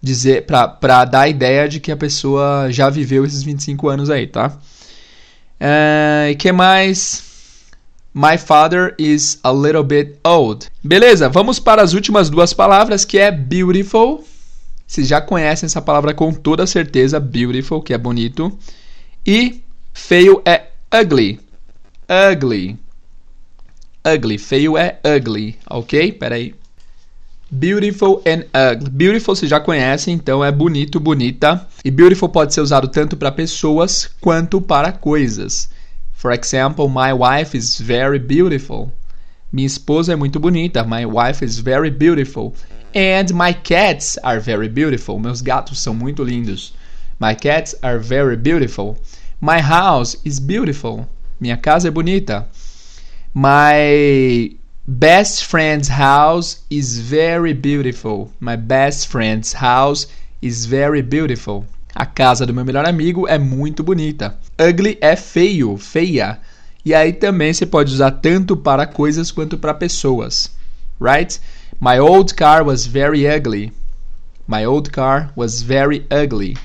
dizer, 0.00 0.46
para 0.46 1.04
dar 1.04 1.20
a 1.22 1.28
ideia 1.28 1.68
de 1.68 1.80
que 1.80 1.92
a 1.92 1.96
pessoa 1.96 2.68
já 2.70 2.88
viveu 2.88 3.24
esses 3.24 3.42
25 3.42 3.88
anos 3.88 4.10
aí, 4.10 4.26
tá? 4.26 4.56
E 5.60 6.32
uh, 6.34 6.38
que 6.38 6.50
mais? 6.52 7.28
My 8.12 8.36
father 8.38 8.94
is 8.98 9.38
a 9.42 9.52
little 9.52 9.84
bit 9.84 10.18
old. 10.24 10.66
Beleza, 10.82 11.28
vamos 11.28 11.60
para 11.60 11.82
as 11.82 11.92
últimas 11.92 12.30
duas 12.30 12.52
palavras 12.52 13.04
que 13.04 13.18
é 13.18 13.30
beautiful. 13.30 14.24
Vocês 14.86 15.06
já 15.06 15.20
conhecem 15.20 15.66
essa 15.66 15.80
palavra 15.80 16.12
com 16.12 16.32
toda 16.32 16.66
certeza, 16.66 17.20
beautiful, 17.20 17.80
que 17.80 17.94
é 17.94 17.98
bonito. 17.98 18.58
E 19.24 19.62
feio 19.92 20.42
é 20.44 20.70
ugly. 20.92 21.38
Ugly 22.08 22.76
ugly. 24.04 24.38
Feio 24.38 24.76
é 24.76 24.98
ugly, 25.04 25.58
ok? 25.68 26.12
Peraí. 26.12 26.54
Beautiful 27.50 28.22
and 28.26 28.44
ugly. 28.54 28.90
Beautiful 28.90 29.34
você 29.34 29.46
já 29.46 29.58
conhece, 29.58 30.10
então 30.10 30.44
é 30.44 30.52
bonito, 30.52 31.00
bonita. 31.00 31.66
E 31.84 31.90
beautiful 31.90 32.28
pode 32.28 32.54
ser 32.54 32.60
usado 32.60 32.88
tanto 32.88 33.16
para 33.16 33.32
pessoas 33.32 34.08
quanto 34.20 34.60
para 34.60 34.92
coisas. 34.92 35.68
For 36.12 36.32
example, 36.32 36.88
my 36.88 37.12
wife 37.12 37.56
is 37.56 37.80
very 37.80 38.18
beautiful. 38.18 38.92
Minha 39.52 39.66
esposa 39.66 40.12
é 40.12 40.16
muito 40.16 40.38
bonita. 40.38 40.84
My 40.84 41.04
wife 41.06 41.44
is 41.44 41.58
very 41.58 41.90
beautiful. 41.90 42.54
And 42.94 43.32
my 43.34 43.52
cats 43.52 44.18
are 44.22 44.38
very 44.38 44.68
beautiful. 44.68 45.18
Meus 45.18 45.40
gatos 45.40 45.80
são 45.80 45.94
muito 45.94 46.22
lindos. 46.22 46.72
My 47.18 47.34
cats 47.34 47.74
are 47.82 47.98
very 47.98 48.36
beautiful. 48.36 48.96
My 49.40 49.60
house 49.60 50.16
is 50.24 50.38
beautiful. 50.38 51.06
Minha 51.40 51.56
casa 51.56 51.88
é 51.88 51.90
bonita. 51.90 52.46
My 53.32 54.56
best 54.88 55.44
friend's 55.44 55.86
house 55.86 56.64
is 56.68 56.98
very 56.98 57.54
beautiful. 57.54 58.32
My 58.40 58.56
best 58.56 59.06
friend's 59.06 59.52
house 59.52 60.08
is 60.42 60.66
very 60.66 61.00
beautiful. 61.00 61.64
A 61.94 62.06
casa 62.06 62.44
do 62.44 62.52
meu 62.52 62.64
melhor 62.64 62.84
amigo 62.84 63.28
é 63.28 63.38
muito 63.38 63.84
bonita. 63.84 64.36
Ugly 64.58 64.98
é 65.00 65.14
feio, 65.14 65.76
feia. 65.76 66.40
E 66.84 66.92
aí 66.92 67.12
também 67.12 67.52
você 67.52 67.64
pode 67.64 67.92
usar 67.92 68.10
tanto 68.10 68.56
para 68.56 68.84
coisas 68.84 69.30
quanto 69.30 69.56
para 69.56 69.74
pessoas. 69.74 70.50
Right? 71.00 71.40
My 71.80 72.00
old 72.00 72.34
car 72.34 72.64
was 72.64 72.84
very 72.84 73.28
ugly. 73.28 73.72
My 74.44 74.66
old 74.66 74.90
car 74.90 75.30
was 75.36 75.62
very 75.62 76.04
ugly. 76.10 76.56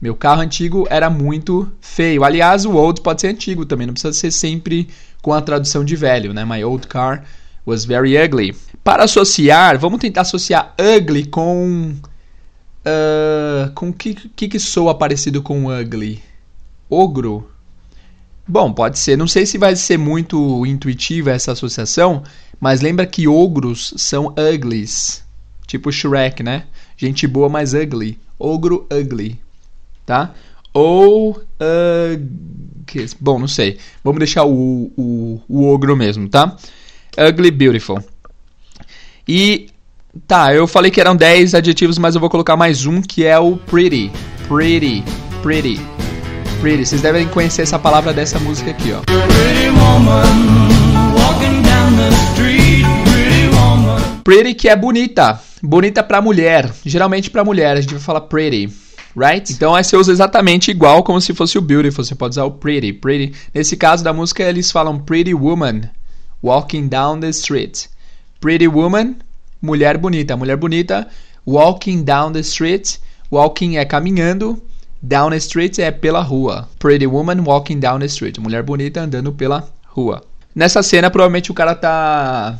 Meu 0.00 0.14
carro 0.14 0.42
antigo 0.42 0.86
era 0.90 1.08
muito 1.08 1.70
feio. 1.80 2.22
Aliás, 2.22 2.64
o 2.66 2.74
old 2.74 3.00
pode 3.00 3.22
ser 3.22 3.28
antigo 3.28 3.64
também, 3.64 3.86
não 3.86 3.94
precisa 3.94 4.12
ser 4.12 4.30
sempre 4.30 4.88
com 5.22 5.32
a 5.32 5.40
tradução 5.40 5.84
de 5.84 5.96
velho, 5.96 6.34
né? 6.34 6.44
My 6.44 6.62
old 6.62 6.86
car 6.86 7.24
was 7.66 7.84
very 7.84 8.16
ugly. 8.16 8.54
Para 8.84 9.04
associar, 9.04 9.78
vamos 9.78 9.98
tentar 9.98 10.20
associar 10.20 10.74
ugly 10.78 11.26
com. 11.26 11.94
Uh, 12.86 13.72
com 13.74 13.92
que, 13.92 14.14
que, 14.14 14.48
que 14.48 14.58
soa 14.60 14.94
parecido 14.94 15.42
com 15.42 15.66
ugly? 15.66 16.22
Ogro? 16.88 17.50
Bom, 18.46 18.72
pode 18.72 18.98
ser. 18.98 19.18
Não 19.18 19.26
sei 19.26 19.44
se 19.44 19.58
vai 19.58 19.74
ser 19.74 19.98
muito 19.98 20.64
intuitiva 20.64 21.32
essa 21.32 21.50
associação, 21.50 22.22
mas 22.60 22.80
lembra 22.80 23.04
que 23.06 23.26
ogros 23.26 23.92
são 23.96 24.32
uglies. 24.54 25.24
Tipo 25.66 25.90
Shrek, 25.90 26.44
né? 26.44 26.64
Gente 26.96 27.26
boa, 27.26 27.48
mas 27.48 27.74
ugly. 27.74 28.20
Ogro 28.38 28.86
ugly. 28.92 29.40
Tá? 30.06 30.32
Ou. 30.72 31.32
Uh, 31.32 32.56
que, 32.86 33.04
bom, 33.20 33.38
não 33.38 33.48
sei. 33.48 33.78
Vamos 34.02 34.20
deixar 34.20 34.44
o, 34.44 34.92
o, 34.96 35.40
o 35.48 35.66
ogro 35.68 35.96
mesmo, 35.96 36.28
tá? 36.28 36.56
Ugly 37.18 37.50
Beautiful. 37.50 38.02
E 39.26 39.68
tá, 40.26 40.54
eu 40.54 40.66
falei 40.68 40.90
que 40.90 41.00
eram 41.00 41.16
10 41.16 41.54
adjetivos, 41.54 41.98
mas 41.98 42.14
eu 42.14 42.20
vou 42.20 42.30
colocar 42.30 42.56
mais 42.56 42.86
um 42.86 43.02
que 43.02 43.24
é 43.24 43.38
o 43.38 43.56
pretty. 43.56 44.12
Pretty, 44.46 45.02
pretty, 45.42 45.80
pretty. 46.60 46.86
Vocês 46.86 47.02
devem 47.02 47.26
conhecer 47.26 47.62
essa 47.62 47.78
palavra 47.78 48.12
dessa 48.12 48.38
música 48.38 48.70
aqui, 48.70 48.92
ó. 48.92 49.00
Pretty 49.00 49.70
woman, 49.70 50.22
walking 51.18 51.62
down 51.62 51.96
the 51.96 52.10
street, 52.30 52.86
pretty 53.10 53.48
woman. 53.56 54.22
Pretty 54.22 54.54
que 54.54 54.68
é 54.68 54.76
bonita, 54.76 55.40
bonita 55.60 56.04
pra 56.04 56.22
mulher, 56.22 56.70
geralmente 56.84 57.30
pra 57.30 57.44
mulher, 57.44 57.76
a 57.76 57.80
gente 57.80 57.94
vai 57.94 58.02
falar 58.02 58.20
pretty 58.22 58.85
right? 59.16 59.50
Então 59.52 59.74
aí 59.74 59.82
você 59.82 59.96
usa 59.96 60.12
exatamente 60.12 60.70
igual 60.70 61.02
como 61.02 61.20
se 61.20 61.32
fosse 61.32 61.56
o 61.56 61.62
beautiful. 61.62 62.04
Você 62.04 62.14
pode 62.14 62.34
usar 62.34 62.44
o 62.44 62.50
pretty, 62.50 62.92
pretty. 62.92 63.34
Nesse 63.54 63.76
caso 63.76 64.04
da 64.04 64.12
música 64.12 64.42
eles 64.42 64.70
falam 64.70 64.98
pretty 64.98 65.32
woman 65.32 65.82
walking 66.42 66.86
down 66.86 67.18
the 67.18 67.30
street. 67.30 67.86
Pretty 68.40 68.68
woman, 68.68 69.16
mulher 69.62 69.96
bonita, 69.96 70.36
mulher 70.36 70.56
bonita 70.56 71.08
walking 71.46 72.02
down 72.04 72.32
the 72.32 72.40
street. 72.40 72.98
Walking 73.28 73.76
é 73.76 73.84
caminhando, 73.84 74.62
down 75.02 75.30
the 75.30 75.36
street 75.38 75.78
é 75.78 75.90
pela 75.90 76.20
rua. 76.20 76.68
Pretty 76.78 77.06
woman 77.06 77.42
walking 77.44 77.80
down 77.80 77.98
the 77.98 78.06
street. 78.06 78.38
Mulher 78.38 78.62
bonita 78.62 79.00
andando 79.00 79.32
pela 79.32 79.68
rua. 79.86 80.22
Nessa 80.54 80.82
cena 80.82 81.10
provavelmente 81.10 81.50
o 81.50 81.54
cara 81.54 81.74
tá 81.74 82.58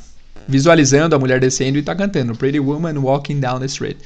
visualizando 0.49 1.14
a 1.14 1.19
mulher 1.19 1.40
descendo 1.40 1.77
e 1.79 1.83
tá 1.83 1.95
cantando 1.95 2.37
Pretty 2.37 2.61
woman 2.61 2.99
walking 2.99 3.40
down 3.40 3.59
the 3.59 3.66
street. 3.66 3.97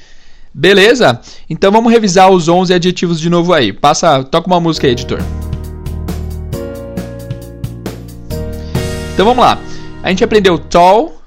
Beleza? 0.53 1.21
Então 1.49 1.71
vamos 1.71 1.91
revisar 1.91 2.29
os 2.29 2.47
11 2.47 2.73
adjetivos 2.73 3.19
de 3.19 3.29
novo 3.29 3.53
aí. 3.53 3.71
Passa, 3.71 4.23
toca 4.23 4.47
uma 4.47 4.59
música 4.59 4.85
aí, 4.87 4.93
editor. 4.93 5.19
Então 9.13 9.25
vamos 9.25 9.43
lá. 9.43 9.59
A 10.03 10.09
gente 10.09 10.23
aprendeu 10.23 10.57
tall, 10.57 11.21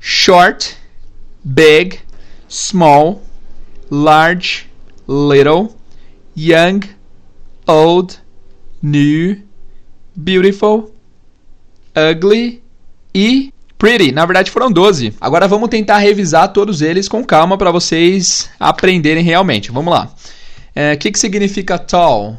short, 0.00 0.76
big, 1.44 1.98
small, 2.48 3.20
large, 3.90 4.66
little, 5.08 5.74
young, 6.36 6.80
old, 7.66 8.18
new, 8.82 9.42
beautiful, 10.14 10.94
ugly 11.96 12.62
e 13.14 13.52
pretty. 13.82 14.12
Na 14.12 14.24
verdade 14.24 14.48
foram 14.48 14.70
12. 14.70 15.16
Agora 15.20 15.48
vamos 15.48 15.68
tentar 15.68 15.98
revisar 15.98 16.52
todos 16.52 16.80
eles 16.80 17.08
com 17.08 17.24
calma 17.24 17.58
para 17.58 17.72
vocês 17.72 18.48
aprenderem 18.60 19.24
realmente. 19.24 19.72
Vamos 19.72 19.92
lá. 19.92 20.04
O 20.04 20.10
é, 20.72 20.94
que, 20.94 21.10
que 21.10 21.18
significa 21.18 21.76
tall? 21.76 22.38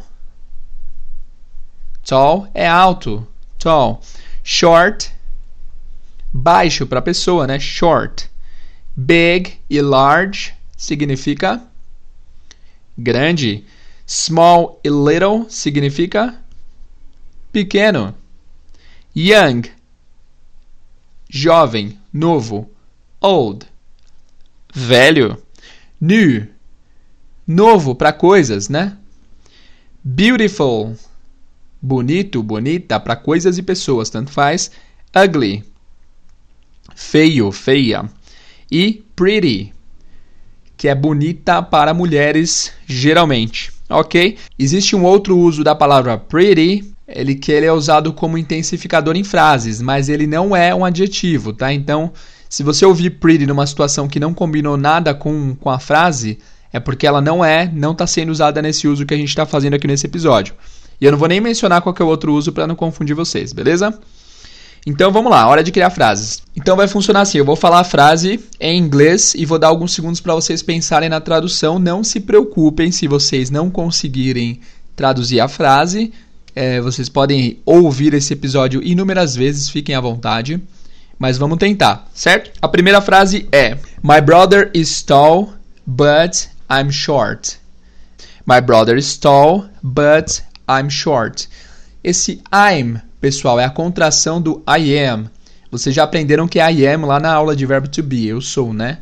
Tall 2.08 2.48
é 2.54 2.66
alto. 2.66 3.28
Tall. 3.60 4.02
Short, 4.42 5.12
baixo 6.32 6.88
para 6.88 7.02
pessoa, 7.02 7.46
né? 7.46 7.60
Short. 7.60 8.30
Big 8.96 9.60
e 9.70 9.82
large 9.82 10.54
significa 10.78 11.62
grande. 12.98 13.66
Small 14.08 14.80
e 14.82 14.88
little 14.88 15.46
significa 15.50 16.36
pequeno. 17.52 18.16
Young, 19.14 19.64
jovem, 21.34 21.98
novo. 22.14 22.70
Old, 23.20 23.66
velho. 24.72 25.42
New, 26.00 26.48
novo 27.48 27.96
para 27.96 28.14
coisas, 28.14 28.70
né? 28.70 28.96
Beautiful, 30.04 30.96
bonito, 31.82 32.44
bonita 32.44 33.00
para 33.00 33.16
coisas 33.16 33.58
e 33.58 33.64
pessoas, 33.64 34.12
tanto 34.12 34.30
faz. 34.30 34.70
Ugly, 35.16 35.64
feio, 36.94 37.52
feia. 37.52 38.08
E 38.70 39.04
pretty, 39.16 39.74
que 40.78 40.88
é 40.88 40.94
bonita 40.94 41.64
para 41.64 41.96
mulheres 41.96 42.74
geralmente, 42.86 43.72
ok? 43.90 44.38
Existe 44.60 44.96
um 44.96 45.04
outro 45.04 45.38
uso 45.38 45.64
da 45.64 45.74
palavra 45.74 46.18
pretty, 46.18 46.93
ele 47.08 47.36
que 47.36 47.52
ele 47.52 47.66
é 47.66 47.72
usado 47.72 48.14
como 48.14 48.38
intensificador 48.38 49.16
em 49.16 49.24
frases, 49.24 49.82
mas 49.82 50.10
ele 50.10 50.26
não 50.26 50.56
é 50.56 50.74
um 50.74 50.86
adjetivo, 50.86 51.54
tá? 51.54 51.74
Então, 51.74 52.12
se 52.50 52.64
você 52.64 52.86
ouvir 52.86 53.12
pretty 53.12 53.46
numa 53.46 53.68
situação 53.68 54.08
que 54.08 54.20
não 54.20 54.34
combinou 54.34 54.78
nada 54.78 55.14
com, 55.14 55.56
com 55.56 55.70
a 55.70 55.80
frase, 55.80 56.40
é 56.72 56.80
porque 56.80 57.06
ela 57.06 57.22
não 57.22 57.44
é, 57.44 57.70
não 57.74 57.92
está 57.92 58.08
sendo 58.08 58.32
usada 58.32 58.62
nesse 58.62 58.88
uso 58.88 59.06
que 59.06 59.14
a 59.14 59.18
gente 59.18 59.30
está 59.30 59.46
fazendo 59.46 59.76
aqui 59.76 59.88
nesse 59.88 60.06
episódio. 60.06 60.56
E 61.00 61.06
eu 61.06 61.12
não 61.12 61.20
vou 61.20 61.28
nem 61.28 61.42
mencionar 61.42 61.82
qualquer 61.82 62.04
outro 62.04 62.34
uso 62.34 62.52
para 62.52 62.66
não 62.66 62.76
confundir 62.76 63.16
vocês, 63.16 63.52
beleza? 63.54 63.98
Então 64.86 65.12
vamos 65.12 65.32
lá, 65.32 65.48
hora 65.48 65.64
de 65.64 65.72
criar 65.72 65.90
frases. 65.90 66.42
Então 66.56 66.76
vai 66.76 66.88
funcionar 66.88 67.22
assim: 67.22 67.38
eu 67.38 67.46
vou 67.46 67.56
falar 67.56 67.80
a 67.80 67.84
frase 67.86 68.40
em 68.60 68.78
inglês 68.78 69.34
e 69.34 69.46
vou 69.46 69.58
dar 69.58 69.68
alguns 69.68 69.94
segundos 69.94 70.20
para 70.20 70.36
vocês 70.36 70.62
pensarem 70.62 71.10
na 71.10 71.22
tradução. 71.22 71.80
Não 71.80 72.04
se 72.04 72.20
preocupem 72.20 72.92
se 72.92 73.08
vocês 73.08 73.50
não 73.50 73.70
conseguirem 73.70 74.60
traduzir 74.96 75.40
a 75.40 75.48
frase. 75.48 76.12
É, 76.56 76.80
vocês 76.80 77.10
podem 77.10 77.60
ouvir 77.66 78.14
esse 78.14 78.34
episódio 78.34 78.84
inúmeras 78.84 79.36
vezes, 79.36 79.70
fiquem 79.70 79.96
à 79.96 80.02
vontade. 80.02 80.62
Mas 81.18 81.38
vamos 81.38 81.58
tentar, 81.58 82.10
certo? 82.14 82.52
A 82.62 82.68
primeira 82.68 83.02
frase 83.02 83.48
é: 83.52 83.78
My 84.04 84.20
brother 84.22 84.70
is 84.74 85.02
tall, 85.02 85.54
but 85.86 86.48
I'm 86.70 86.92
short. 86.92 87.58
My 88.46 88.60
brother 88.60 88.98
is 88.98 89.18
tall, 89.18 89.66
but 89.82 90.42
I'm 90.70 90.90
short. 90.90 91.48
Esse 92.04 92.42
I'm 92.52 93.00
pessoal, 93.24 93.58
é 93.58 93.64
a 93.64 93.70
contração 93.70 94.42
do 94.42 94.62
I 94.68 94.98
am. 94.98 95.30
Vocês 95.72 95.96
já 95.96 96.04
aprenderam 96.04 96.46
que 96.46 96.60
I 96.60 96.86
am 96.86 97.06
lá 97.06 97.22
na 97.22 97.32
aula 97.32 97.56
de 97.56 97.66
verbo 97.66 97.88
to 97.88 98.04
be, 98.04 98.28
eu 98.28 98.42
sou, 98.42 98.74
né? 98.74 98.98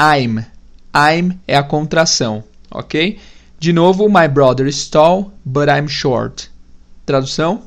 I'm. 0.00 0.44
I'm 0.92 1.38
é 1.46 1.56
a 1.56 1.62
contração, 1.62 2.42
ok? 2.68 3.18
De 3.58 3.72
novo, 3.72 4.08
my 4.08 4.26
brother 4.26 4.66
is 4.66 4.88
tall, 4.88 5.32
but 5.44 5.68
I'm 5.68 5.86
short. 5.86 6.50
Tradução? 7.06 7.62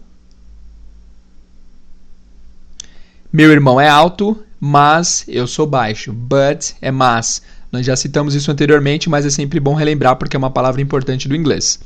Meu 3.31 3.51
irmão 3.51 3.79
é 3.79 3.87
alto, 3.87 4.43
mas 4.59 5.23
eu 5.29 5.47
sou 5.47 5.65
baixo. 5.65 6.11
But 6.11 6.73
é 6.81 6.91
mas. 6.91 7.41
Nós 7.71 7.85
já 7.85 7.95
citamos 7.95 8.35
isso 8.35 8.51
anteriormente, 8.51 9.09
mas 9.09 9.25
é 9.25 9.29
sempre 9.29 9.59
bom 9.59 9.73
relembrar 9.73 10.17
porque 10.17 10.35
é 10.35 10.39
uma 10.39 10.51
palavra 10.51 10.81
importante 10.81 11.29
do 11.29 11.35
inglês. 11.35 11.79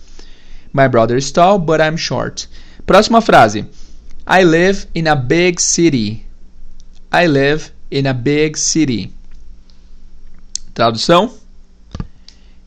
My 0.74 0.90
brother 0.90 1.16
is 1.16 1.30
tall, 1.30 1.60
but 1.60 1.80
I'm 1.80 1.96
short. 1.96 2.50
Próxima 2.88 3.22
frase. 3.22 3.68
I 4.28 4.44
live 4.44 4.88
in 4.96 5.08
a 5.08 5.16
big 5.16 5.62
city. 5.62 6.26
I 7.14 7.28
live 7.28 7.72
in 7.92 8.08
a 8.08 8.14
big 8.14 8.58
city. 8.58 9.14
Tradução? 10.74 11.36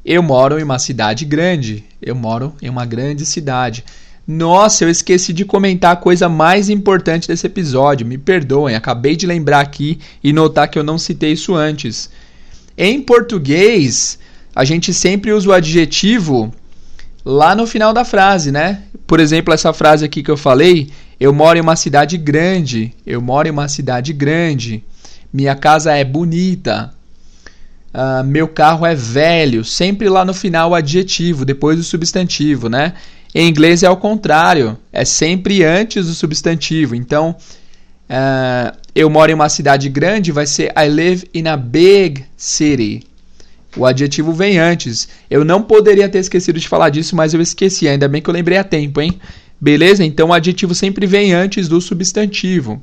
Eu 0.05 0.23
moro 0.23 0.61
em 0.61 0.63
uma 0.63 0.79
cidade 0.79 1.25
grande. 1.25 1.85
Eu 2.01 2.15
moro 2.15 2.55
em 2.63 2.69
uma 2.69 2.87
grande 2.87 3.27
cidade. 3.27 3.85
Nossa, 4.27 4.85
eu 4.85 4.91
esqueci 4.91 5.33
de 5.33 5.45
comentar 5.45 5.93
a 5.93 5.97
coisa 5.97 6.29
mais 6.29 6.69
importante 6.69 7.29
desse 7.29 7.47
episódio. 7.47 8.07
Me 8.07 8.19
perdoem, 8.19 8.75
acabei 8.75 9.15
de 9.15 9.27
lembrar 9.27 9.61
aqui 9.61 10.01
e 10.23 10.33
notar 10.33 10.69
que 10.69 10.79
eu 10.79 10.83
não 10.83 10.99
citei 10.99 11.33
isso 11.33 11.55
antes. 11.55 12.11
Em 12.77 13.01
português, 13.01 14.19
a 14.55 14.65
gente 14.65 14.93
sempre 14.93 15.33
usa 15.33 15.49
o 15.49 15.53
adjetivo 15.53 16.53
lá 17.25 17.55
no 17.55 17.67
final 17.69 17.93
da 17.93 18.05
frase, 18.05 18.51
né? 18.51 18.83
Por 19.07 19.21
exemplo, 19.21 19.55
essa 19.55 19.73
frase 19.73 20.05
aqui 20.05 20.25
que 20.25 20.31
eu 20.31 20.37
falei, 20.37 20.91
eu 21.21 21.33
moro 21.33 21.57
em 21.57 21.61
uma 21.63 21.77
cidade 21.77 22.19
grande. 22.19 22.93
Eu 23.07 23.23
moro 23.23 23.47
em 23.47 23.53
uma 23.53 23.69
cidade 23.69 24.13
grande. 24.13 24.83
Minha 25.33 25.55
casa 25.55 25.95
é 25.95 26.03
bonita. 26.03 26.93
Uh, 27.95 28.25
meu 28.25 28.49
carro 28.49 28.85
é 28.85 28.95
velho. 28.95 29.65
Sempre 29.65 30.09
lá 30.09 30.25
no 30.25 30.35
final 30.35 30.71
o 30.71 30.75
adjetivo, 30.75 31.45
depois 31.45 31.79
o 31.79 31.85
substantivo, 31.85 32.69
né? 32.69 32.93
Em 33.39 33.49
inglês 33.51 33.83
é 33.83 33.87
ao 33.87 33.99
contrário. 33.99 34.79
É 34.91 35.05
sempre 35.05 35.63
antes 35.63 36.07
do 36.07 36.15
substantivo. 36.15 36.95
Então, 36.95 37.37
uh, 38.09 38.75
eu 38.95 39.11
moro 39.11 39.31
em 39.31 39.35
uma 39.35 39.51
cidade 39.51 39.91
grande 39.91 40.33
vai 40.33 40.47
ser 40.47 40.73
I 40.75 40.89
live 40.89 41.29
in 41.35 41.47
a 41.47 41.55
big 41.55 42.25
city. 42.35 43.03
O 43.77 43.85
adjetivo 43.85 44.33
vem 44.33 44.59
antes. 44.59 45.07
Eu 45.29 45.45
não 45.45 45.61
poderia 45.61 46.09
ter 46.09 46.21
esquecido 46.21 46.59
de 46.59 46.67
falar 46.67 46.89
disso, 46.89 47.15
mas 47.15 47.35
eu 47.35 47.43
esqueci. 47.43 47.87
Ainda 47.87 48.09
bem 48.09 48.23
que 48.23 48.31
eu 48.31 48.33
lembrei 48.33 48.57
a 48.57 48.65
tempo, 48.65 49.03
hein? 49.03 49.21
Beleza? 49.61 50.03
Então 50.03 50.31
o 50.31 50.33
adjetivo 50.33 50.75
sempre 50.75 51.05
vem 51.07 51.35
antes 51.35 51.69
do 51.69 51.79
substantivo. 51.79 52.81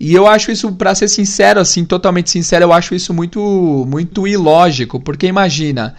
E 0.00 0.12
eu 0.12 0.26
acho 0.26 0.50
isso, 0.50 0.72
para 0.72 0.96
ser 0.96 1.06
sincero, 1.06 1.60
assim, 1.60 1.84
totalmente 1.84 2.28
sincero, 2.28 2.64
eu 2.64 2.72
acho 2.72 2.92
isso 2.92 3.14
muito, 3.14 3.86
muito 3.86 4.26
ilógico, 4.26 4.98
porque 4.98 5.28
imagina, 5.28 5.94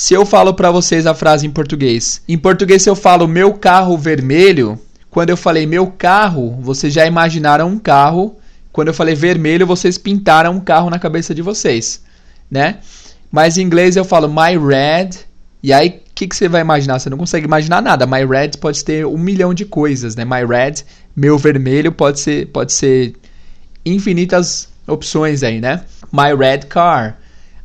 se 0.00 0.14
eu 0.14 0.24
falo 0.24 0.54
para 0.54 0.70
vocês 0.70 1.06
a 1.06 1.12
frase 1.12 1.46
em 1.46 1.50
português, 1.50 2.22
em 2.26 2.38
português 2.38 2.82
se 2.82 2.88
eu 2.88 2.96
falo 2.96 3.28
meu 3.28 3.52
carro 3.52 3.98
vermelho, 3.98 4.78
quando 5.10 5.28
eu 5.28 5.36
falei 5.36 5.66
meu 5.66 5.88
carro, 5.88 6.56
vocês 6.60 6.92
já 6.92 7.04
imaginaram 7.04 7.68
um 7.68 7.78
carro. 7.78 8.36
Quando 8.72 8.88
eu 8.88 8.94
falei 8.94 9.14
vermelho, 9.14 9.66
vocês 9.66 9.98
pintaram 9.98 10.52
um 10.52 10.60
carro 10.60 10.88
na 10.88 10.98
cabeça 10.98 11.34
de 11.34 11.42
vocês, 11.42 12.02
né? 12.50 12.78
Mas 13.30 13.58
em 13.58 13.62
inglês 13.62 13.94
eu 13.94 14.04
falo 14.04 14.28
my 14.28 14.56
red, 14.56 15.10
e 15.62 15.72
aí 15.72 16.00
que, 16.20 16.28
que 16.28 16.36
você 16.36 16.48
vai 16.48 16.60
imaginar? 16.60 16.98
Você 16.98 17.08
não 17.08 17.16
consegue 17.16 17.46
imaginar 17.46 17.80
nada. 17.80 18.06
My 18.06 18.26
red 18.26 18.50
pode 18.60 18.84
ter 18.84 19.06
um 19.06 19.16
milhão 19.16 19.54
de 19.54 19.64
coisas, 19.64 20.14
né? 20.14 20.24
My 20.24 20.44
red, 20.46 20.82
meu 21.16 21.38
vermelho, 21.38 21.90
pode 21.92 22.20
ser, 22.20 22.46
pode 22.48 22.72
ser 22.74 23.14
infinitas 23.86 24.68
opções 24.86 25.42
aí, 25.42 25.60
né? 25.60 25.82
My 26.12 26.34
red 26.36 26.66
car. 26.68 27.18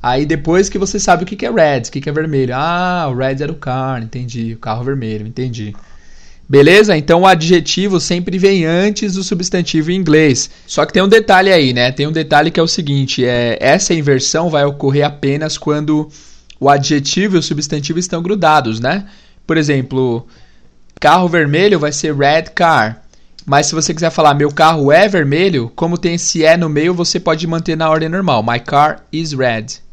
Aí 0.06 0.24
depois 0.24 0.70
que 0.70 0.78
você 0.78 1.00
sabe 1.00 1.24
o 1.24 1.26
que, 1.26 1.36
que 1.36 1.48
é 1.48 1.50
red, 1.50 1.80
o 1.88 1.92
que, 1.92 2.00
que 2.00 2.08
é 2.08 2.12
vermelho. 2.12 2.54
Ah, 2.56 3.08
o 3.10 3.16
red 3.16 3.42
era 3.42 3.52
o 3.52 3.56
car, 3.56 4.04
entendi. 4.04 4.54
O 4.54 4.60
carro 4.60 4.84
vermelho, 4.84 5.26
entendi. 5.26 5.76
Beleza? 6.48 6.96
Então 6.96 7.22
o 7.22 7.26
adjetivo 7.26 8.00
sempre 8.00 8.38
vem 8.38 8.66
antes 8.66 9.16
do 9.16 9.24
substantivo 9.24 9.90
em 9.90 9.96
inglês. 9.96 10.48
Só 10.68 10.86
que 10.86 10.94
tem 10.94 11.02
um 11.02 11.08
detalhe 11.08 11.52
aí, 11.52 11.74
né? 11.74 11.92
Tem 11.92 12.06
um 12.06 12.12
detalhe 12.12 12.52
que 12.52 12.60
é 12.60 12.62
o 12.62 12.68
seguinte: 12.68 13.26
é, 13.26 13.58
essa 13.60 13.96
inversão 13.96 14.48
vai 14.48 14.64
ocorrer 14.64 15.08
apenas 15.08 15.58
quando 15.58 16.08
o 16.60 16.70
adjetivo 16.70 17.38
e 17.38 17.40
o 17.40 17.42
substantivo 17.42 17.98
estão 17.98 18.22
grudados, 18.22 18.80
né? 18.80 19.08
Por 19.48 19.58
exemplo, 19.58 20.28
carro 21.00 21.28
vermelho 21.28 21.80
vai 21.80 21.92
ser 21.92 22.16
red 22.16 22.44
car. 22.54 23.02
Mas 23.44 23.66
se 23.66 23.74
você 23.74 23.92
quiser 23.92 24.12
falar 24.12 24.36
meu 24.36 24.52
carro 24.52 24.92
é 24.92 25.08
vermelho, 25.08 25.72
como 25.76 25.98
tem 25.98 26.14
esse 26.14 26.46
é 26.46 26.56
no 26.56 26.70
meio, 26.70 26.94
você 26.94 27.20
pode 27.20 27.48
manter 27.48 27.76
na 27.76 27.90
ordem 27.90 28.08
normal. 28.08 28.44
My 28.44 28.60
car 28.60 29.04
is 29.12 29.34
red, 29.34 29.84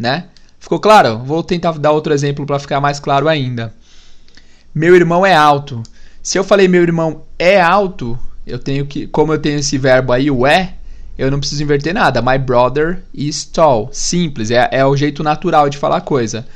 né? 0.00 0.24
Ficou 0.58 0.80
claro? 0.80 1.18
Vou 1.18 1.42
tentar 1.42 1.72
dar 1.78 1.92
outro 1.92 2.12
exemplo 2.12 2.46
para 2.46 2.58
ficar 2.58 2.80
mais 2.80 2.98
claro 2.98 3.28
ainda. 3.28 3.72
Meu 4.74 4.96
irmão 4.96 5.24
é 5.24 5.34
alto. 5.34 5.82
Se 6.22 6.38
eu 6.38 6.44
falei 6.44 6.68
meu 6.68 6.82
irmão 6.82 7.22
é 7.38 7.60
alto, 7.60 8.18
eu 8.46 8.58
tenho 8.58 8.86
que, 8.86 9.06
como 9.06 9.32
eu 9.32 9.38
tenho 9.38 9.58
esse 9.58 9.76
verbo 9.78 10.12
aí, 10.12 10.30
o 10.30 10.46
é, 10.46 10.74
eu 11.18 11.30
não 11.30 11.38
preciso 11.38 11.62
inverter 11.62 11.92
nada. 11.92 12.22
My 12.22 12.38
brother 12.38 13.02
is 13.12 13.44
tall. 13.44 13.90
Simples, 13.92 14.50
é, 14.50 14.68
é 14.72 14.84
o 14.84 14.96
jeito 14.96 15.22
natural 15.22 15.68
de 15.68 15.78
falar 15.78 15.98
a 15.98 16.02
coisa. 16.02 16.46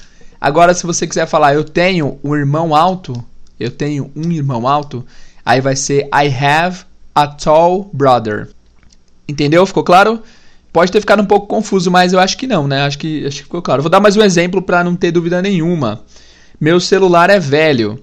Agora, 0.40 0.74
se 0.74 0.86
você 0.86 1.06
quiser 1.06 1.26
falar 1.26 1.54
eu 1.54 1.64
tenho 1.64 2.18
um 2.22 2.34
irmão 2.34 2.74
alto, 2.74 3.12
eu 3.58 3.70
tenho 3.70 4.10
um 4.14 4.30
irmão 4.30 4.66
alto, 4.66 5.04
aí 5.44 5.60
vai 5.60 5.76
ser 5.76 6.08
I 6.14 6.28
have 6.28 6.84
a 7.14 7.26
tall 7.26 7.90
brother. 7.92 8.50
Entendeu? 9.28 9.64
Ficou 9.64 9.84
claro? 9.84 10.22
Pode 10.74 10.90
ter 10.90 10.98
ficado 10.98 11.22
um 11.22 11.24
pouco 11.24 11.46
confuso, 11.46 11.88
mas 11.88 12.12
eu 12.12 12.18
acho 12.18 12.36
que 12.36 12.48
não, 12.48 12.66
né? 12.66 12.82
Acho 12.82 12.98
que, 12.98 13.24
acho 13.24 13.36
que 13.36 13.42
ficou 13.44 13.62
claro. 13.62 13.80
Vou 13.80 13.88
dar 13.88 14.00
mais 14.00 14.16
um 14.16 14.22
exemplo 14.22 14.60
para 14.60 14.82
não 14.82 14.96
ter 14.96 15.12
dúvida 15.12 15.40
nenhuma. 15.40 16.02
Meu 16.60 16.80
celular 16.80 17.30
é 17.30 17.38
velho. 17.38 18.02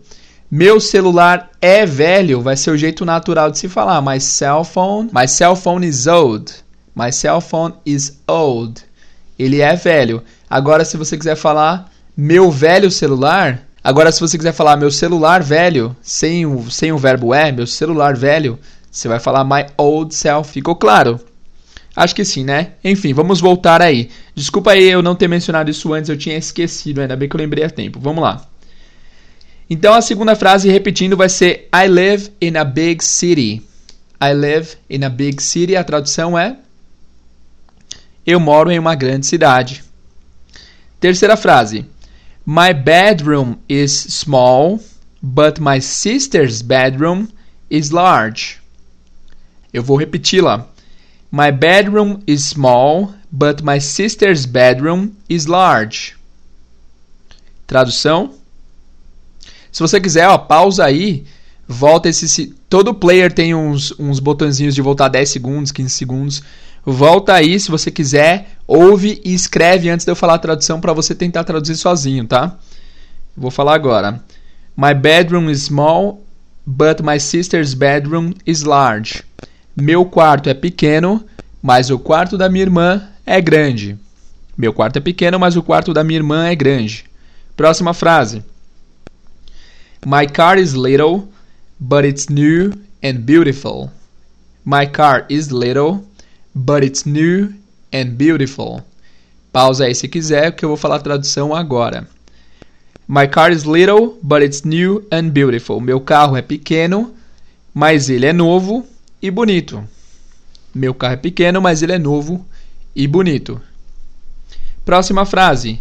Meu 0.50 0.80
celular 0.80 1.50
é 1.62 1.86
velho, 1.86 2.40
vai 2.40 2.56
ser 2.56 2.72
o 2.72 2.78
jeito 2.78 3.04
natural 3.04 3.52
de 3.52 3.60
se 3.60 3.68
falar. 3.68 4.02
My 4.02 4.22
cell 4.22 4.64
phone, 4.64 5.10
my 5.14 5.28
cell 5.28 5.54
phone 5.54 5.86
is 5.86 6.08
old. 6.08 6.50
My 6.96 7.12
cell 7.12 7.42
phone 7.42 7.74
is 7.86 8.18
old. 8.26 8.82
Ele 9.38 9.60
é 9.60 9.76
velho. 9.76 10.24
Agora, 10.50 10.86
se 10.86 10.96
você 10.96 11.18
quiser 11.18 11.36
falar 11.36 11.92
meu 12.16 12.50
velho 12.50 12.90
celular, 12.90 13.68
agora 13.84 14.14
se 14.14 14.22
você 14.22 14.38
quiser 14.38 14.54
falar 14.54 14.78
meu 14.78 14.92
celular 14.92 15.44
velho, 15.44 15.94
sem 16.02 16.46
o, 16.46 16.72
sem 16.72 16.94
o 16.94 16.98
verbo 16.98 17.34
é, 17.34 17.52
meu 17.52 17.68
celular 17.68 18.16
velho, 18.16 18.58
você 18.90 19.10
vai 19.10 19.20
falar 19.20 19.44
my 19.44 19.66
old 19.76 20.16
self. 20.16 20.54
Ficou 20.54 20.78
claro? 20.78 21.20
Acho 21.96 22.16
que 22.16 22.24
sim, 22.24 22.44
né? 22.44 22.74
Enfim, 22.84 23.14
vamos 23.14 23.42
voltar 23.42 23.82
aí. 23.82 24.10
Desculpa 24.34 24.72
aí 24.72 24.90
eu 24.90 25.02
não 25.02 25.16
ter 25.16 25.28
mencionado 25.28 25.70
isso 25.70 25.94
antes, 25.94 26.10
eu 26.10 26.18
tinha 26.18 26.38
esquecido, 26.38 27.02
ainda 27.02 27.16
bem 27.16 27.28
que 27.28 27.36
eu 27.36 27.40
lembrei 27.40 27.64
a 27.64 27.70
tempo. 27.70 28.00
Vamos 28.00 28.24
lá. 28.24 28.48
Então 29.70 29.94
a 29.94 30.02
segunda 30.02 30.36
frase, 30.36 30.70
repetindo, 30.70 31.18
vai 31.18 31.30
ser 31.30 31.70
I 31.74 31.88
live 31.88 32.30
in 32.42 32.58
a 32.58 32.64
big 32.64 33.04
city. 33.04 33.62
I 34.22 34.34
live 34.34 34.76
in 34.90 35.04
a 35.04 35.10
big 35.10 35.42
city. 35.42 35.76
A 35.76 35.84
tradução 35.84 36.38
é 36.38 36.58
Eu 38.26 38.40
moro 38.40 38.72
em 38.72 38.80
uma 38.80 38.96
grande 38.96 39.26
cidade. 39.26 39.84
Terceira 41.00 41.36
frase. 41.36 41.86
My 42.46 42.74
bedroom 42.74 43.56
is 43.68 43.92
small, 43.92 44.80
but 45.22 45.60
my 45.60 45.82
sister's 45.82 46.62
bedroom 46.62 47.28
is 47.70 47.92
large. 47.92 48.60
Eu 49.74 49.84
vou 49.84 49.98
repeti-la. 49.98 50.71
My 51.32 51.50
bedroom 51.50 52.22
is 52.28 52.46
small, 52.46 53.14
but 53.32 53.64
my 53.64 53.80
sister's 53.80 54.46
bedroom 54.46 55.16
is 55.30 55.46
large. 55.46 56.18
Tradução? 57.66 58.34
Se 59.72 59.80
você 59.80 60.02
quiser, 60.02 60.28
ó, 60.28 60.38
pausa 60.38 60.84
aí, 60.84 61.26
volta 61.66 62.10
esse. 62.10 62.54
Todo 62.70 62.94
player 62.94 63.32
tem 63.32 63.56
uns, 63.56 63.98
uns 63.98 64.20
botõezinhos 64.20 64.76
de 64.76 64.82
voltar 64.82 65.08
10 65.08 65.30
segundos, 65.30 65.72
15 65.72 65.90
segundos. 65.90 66.44
Volta 66.86 67.34
aí, 67.34 67.58
se 67.58 67.72
você 67.72 67.90
quiser, 67.90 68.50
ouve 68.68 69.22
e 69.24 69.34
escreve 69.34 69.90
antes 69.90 70.06
de 70.06 70.12
eu 70.12 70.16
falar 70.18 70.34
a 70.34 70.40
tradução 70.40 70.82
para 70.82 70.92
você 70.92 71.16
tentar 71.16 71.46
traduzir 71.46 71.78
sozinho, 71.78 72.28
tá? 72.28 72.58
Vou 73.38 73.52
falar 73.52 73.76
agora. 73.76 74.22
My 74.76 74.94
bedroom 74.94 75.50
is 75.50 75.64
small, 75.64 76.26
but 76.66 77.02
my 77.02 77.20
sister's 77.20 77.74
bedroom 77.74 78.34
is 78.46 78.64
large. 78.64 79.24
Meu 79.76 80.06
quarto 80.06 80.50
é 80.50 80.54
pequeno, 80.54 81.24
mas 81.62 81.90
o 81.90 81.98
quarto 81.98 82.38
da 82.38 82.50
minha 82.50 82.64
irmã 82.64 83.08
é 83.26 83.40
grande. 83.40 83.98
Meu 84.58 84.74
quarto 84.74 84.98
é 84.98 85.00
pequeno, 85.00 85.40
mas 85.40 85.56
o 85.56 85.64
quarto 85.64 85.94
da 85.94 86.04
minha 86.04 86.18
irmã 86.18 86.48
é 86.48 86.56
grande. 86.56 87.06
Próxima 87.56 87.94
frase. 87.94 88.44
My 90.06 90.28
car 90.28 90.58
is 90.58 90.74
little, 90.74 91.30
but 91.80 92.04
it's 92.04 92.28
new 92.28 92.74
and 93.02 93.22
beautiful. 93.22 93.90
My 94.66 94.86
car 94.86 95.26
is 95.30 95.52
little, 95.52 96.04
but 96.54 96.84
it's 96.84 97.06
new 97.06 97.54
and 97.94 98.16
beautiful. 98.18 98.84
Pausa 99.54 99.86
aí 99.86 99.96
se 99.96 100.08
quiser, 100.08 100.52
que 100.52 100.66
eu 100.66 100.70
vou 100.70 100.78
falar 100.78 100.98
a 100.98 101.00
tradução 101.00 101.56
agora. 101.56 102.08
My 103.08 103.28
car 103.28 103.52
is 103.52 103.64
little, 103.64 104.18
but 104.22 104.42
it's 104.42 104.64
new 104.64 105.08
and 105.12 105.30
beautiful. 105.30 105.80
Meu 105.80 106.02
carro 106.02 106.36
é 106.36 106.42
pequeno, 106.42 107.14
mas 107.74 108.10
ele 108.10 108.26
é 108.26 108.34
novo 108.34 108.86
e 109.22 109.30
bonito. 109.30 109.84
Meu 110.74 110.94
carro 110.94 111.14
é 111.14 111.18
pequeno, 111.18 111.62
mas 111.62 111.82
ele 111.82 111.94
é 111.94 112.00
novo 112.00 112.46
e 112.96 113.08
bonito. 113.08 113.62
Próxima 114.84 115.26
frase. 115.26 115.80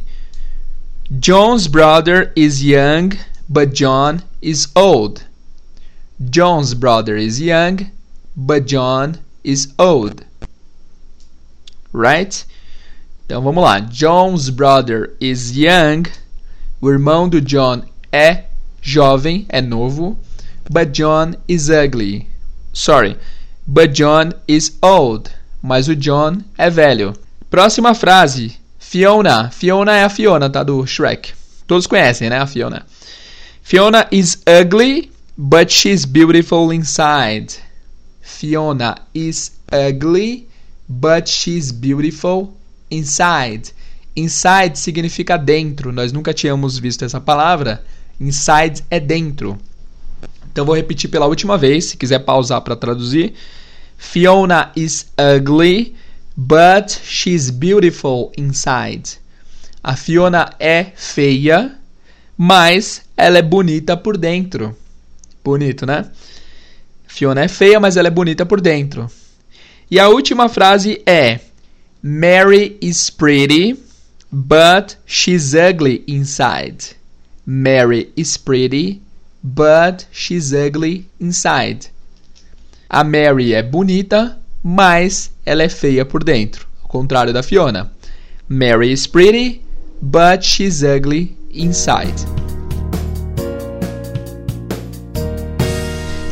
John's 1.11 1.67
brother 1.67 2.33
is 2.37 2.61
young 2.63 3.11
but 3.51 3.75
John 3.75 4.23
is 4.41 4.69
old. 4.77 5.25
John's 6.31 6.73
brother 6.75 7.17
is 7.17 7.41
young, 7.41 7.91
but 8.37 8.65
John 8.65 9.19
is 9.43 9.75
old. 9.77 10.25
Right? 11.93 12.45
Então 13.27 13.43
vamos 13.43 13.65
lá. 13.65 13.81
John's 13.81 14.51
brother 14.51 15.17
is 15.21 15.57
young. 15.57 16.05
O 16.81 16.89
irmão 16.89 17.29
do 17.29 17.41
John 17.41 17.83
é 18.13 18.45
jovem, 18.81 19.47
é 19.49 19.61
novo. 19.61 20.17
But 20.71 20.93
John 20.93 21.35
is 21.49 21.69
ugly. 21.69 22.30
Sorry. 22.73 23.17
But 23.67 23.93
John 23.93 24.33
is 24.49 24.77
old. 24.83 25.31
Mas 25.63 25.89
o 25.89 25.95
John 25.95 26.39
é 26.57 26.71
velho. 26.71 27.15
Próxima 27.51 27.95
frase. 27.95 28.57
Fiona. 28.79 29.51
Fiona 29.51 29.97
é 29.97 30.05
a 30.05 30.09
Fiona, 30.09 30.49
tá? 30.49 30.63
Do 30.63 30.87
Shrek. 30.87 31.33
Todos 31.67 31.87
conhecem, 31.87 32.29
né? 32.29 32.39
A 32.39 32.47
Fiona. 32.47 32.87
Fiona 33.63 34.09
is 34.11 34.43
ugly, 34.47 35.11
but 35.37 35.71
she's 35.71 36.05
beautiful 36.05 36.73
inside. 36.73 37.55
Fiona 38.21 38.97
is 39.15 39.53
ugly, 39.71 40.49
but 40.89 41.29
she's 41.29 41.71
beautiful 41.71 42.53
inside. 42.91 43.71
Inside 44.17 44.77
significa 44.77 45.37
dentro. 45.37 45.93
Nós 45.93 46.11
nunca 46.11 46.35
tínhamos 46.35 46.79
visto 46.79 47.05
essa 47.05 47.21
palavra. 47.21 47.85
Inside 48.19 48.83
é 48.91 48.99
dentro. 48.99 49.59
Então 50.53 50.65
vou 50.65 50.75
repetir 50.75 51.09
pela 51.09 51.27
última 51.27 51.57
vez, 51.57 51.87
se 51.87 51.97
quiser 51.97 52.21
pausar 52.21 52.61
para 52.63 52.77
traduzir. 52.77 53.35
Fiona 53.97 54.73
is 54.75 55.07
ugly, 55.19 55.95
but 56.37 56.91
she's 57.05 57.51
beautiful 57.51 58.33
inside. 58.37 59.19
A 59.83 59.97
Fiona 59.97 60.55
é 60.59 60.85
feia, 60.95 61.79
mas 62.37 63.03
ela 63.17 63.39
é 63.39 63.43
bonita 63.43 63.97
por 63.97 64.17
dentro. 64.17 64.77
Bonito, 65.45 65.87
né? 65.87 66.11
Fiona 67.07 67.43
é 67.43 67.49
feia, 67.49 67.81
mas 67.81 67.97
ela 67.97 68.09
é 68.09 68.11
bonita 68.11 68.45
por 68.45 68.61
dentro. 68.61 69.11
E 69.91 69.99
a 69.99 70.09
última 70.09 70.49
frase 70.49 71.03
é: 71.05 71.41
Mary 72.03 72.79
is 72.81 73.11
pretty, 73.11 73.79
but 74.31 74.97
she's 75.07 75.55
ugly 75.55 76.05
inside. 76.07 76.97
Mary 77.45 78.13
is 78.17 78.37
pretty, 78.37 79.03
but 79.43 80.07
she's 80.13 80.53
ugly 80.53 81.07
inside. 81.21 81.87
A 82.89 83.05
Mary 83.05 83.55
é 83.55 83.63
bonita, 83.63 84.39
mas 84.63 85.31
ela 85.45 85.63
é 85.63 85.69
feia 85.69 86.05
por 86.05 86.25
dentro. 86.25 86.67
Ao 86.83 86.89
contrário 86.89 87.33
da 87.33 87.43
Fiona. 87.43 87.93
Mary 88.49 88.93
is 88.93 89.07
pretty, 89.07 89.63
but 90.03 90.43
she's 90.43 90.83
ugly 90.83 91.37
inside. 91.53 92.15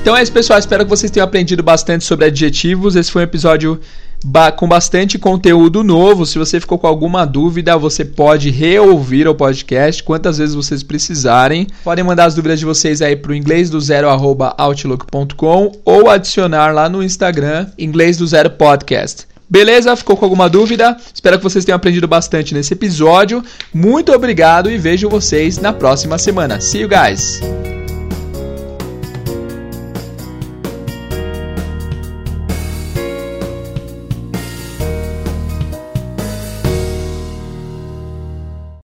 Então 0.01 0.17
é 0.17 0.23
isso, 0.23 0.33
pessoal. 0.33 0.59
Espero 0.59 0.85
que 0.85 0.91
vocês 0.91 1.11
tenham 1.11 1.25
aprendido 1.27 1.63
bastante 1.63 2.05
sobre 2.05 2.25
adjetivos. 2.25 2.97
Esse 2.97 3.13
foi 3.13 3.23
um 3.23 3.25
episódio 3.25 3.81
ba 4.25 4.51
com 4.51 4.69
bastante 4.69 5.19
conteúdo 5.19 5.83
novo. 5.85 6.27
Se 6.27 6.39
você 6.39 6.61
ficou 6.61 6.79
com 6.79 6.87
alguma 6.87 7.25
dúvida, 7.25 7.77
você 7.77 8.05
pode 8.05 8.51
reouvir 8.51 9.29
o 9.29 9.35
podcast 9.35 10.03
quantas 10.03 10.39
vezes 10.39 10.55
vocês 10.55 10.83
precisarem. 10.83 11.67
Podem 11.85 12.05
mandar 12.05 12.27
as 12.27 12.35
dúvidas 12.35 12.59
de 12.59 12.65
vocês 12.65 13.01
aí 13.03 13.17
para 13.17 13.33
o 13.33 13.35
inglês 13.35 13.71
do 13.71 13.81
zero 13.81 14.09
outlook.com 14.09 15.73
ou 15.85 16.11
adicionar 16.11 16.73
lá 16.73 16.89
no 16.89 17.03
Instagram 17.03 17.67
inglês 17.79 18.17
do 18.17 18.27
zero 18.27 18.51
podcast. 18.51 19.27
Beleza? 19.49 19.97
Ficou 19.97 20.17
com 20.17 20.27
alguma 20.27 20.49
dúvida? 20.49 20.97
Espero 21.13 21.39
que 21.39 21.45
vocês 21.45 21.65
tenham 21.65 21.77
aprendido 21.77 22.07
bastante 22.07 22.53
nesse 22.53 22.75
episódio. 22.75 23.43
Muito 23.73 24.13
obrigado 24.13 24.71
e 24.71 24.77
vejo 24.77 25.09
vocês 25.09 25.59
na 25.59 25.73
próxima 25.73 26.19
semana. 26.19 26.61
See 26.61 26.83
you 26.83 26.89
guys! 26.89 27.88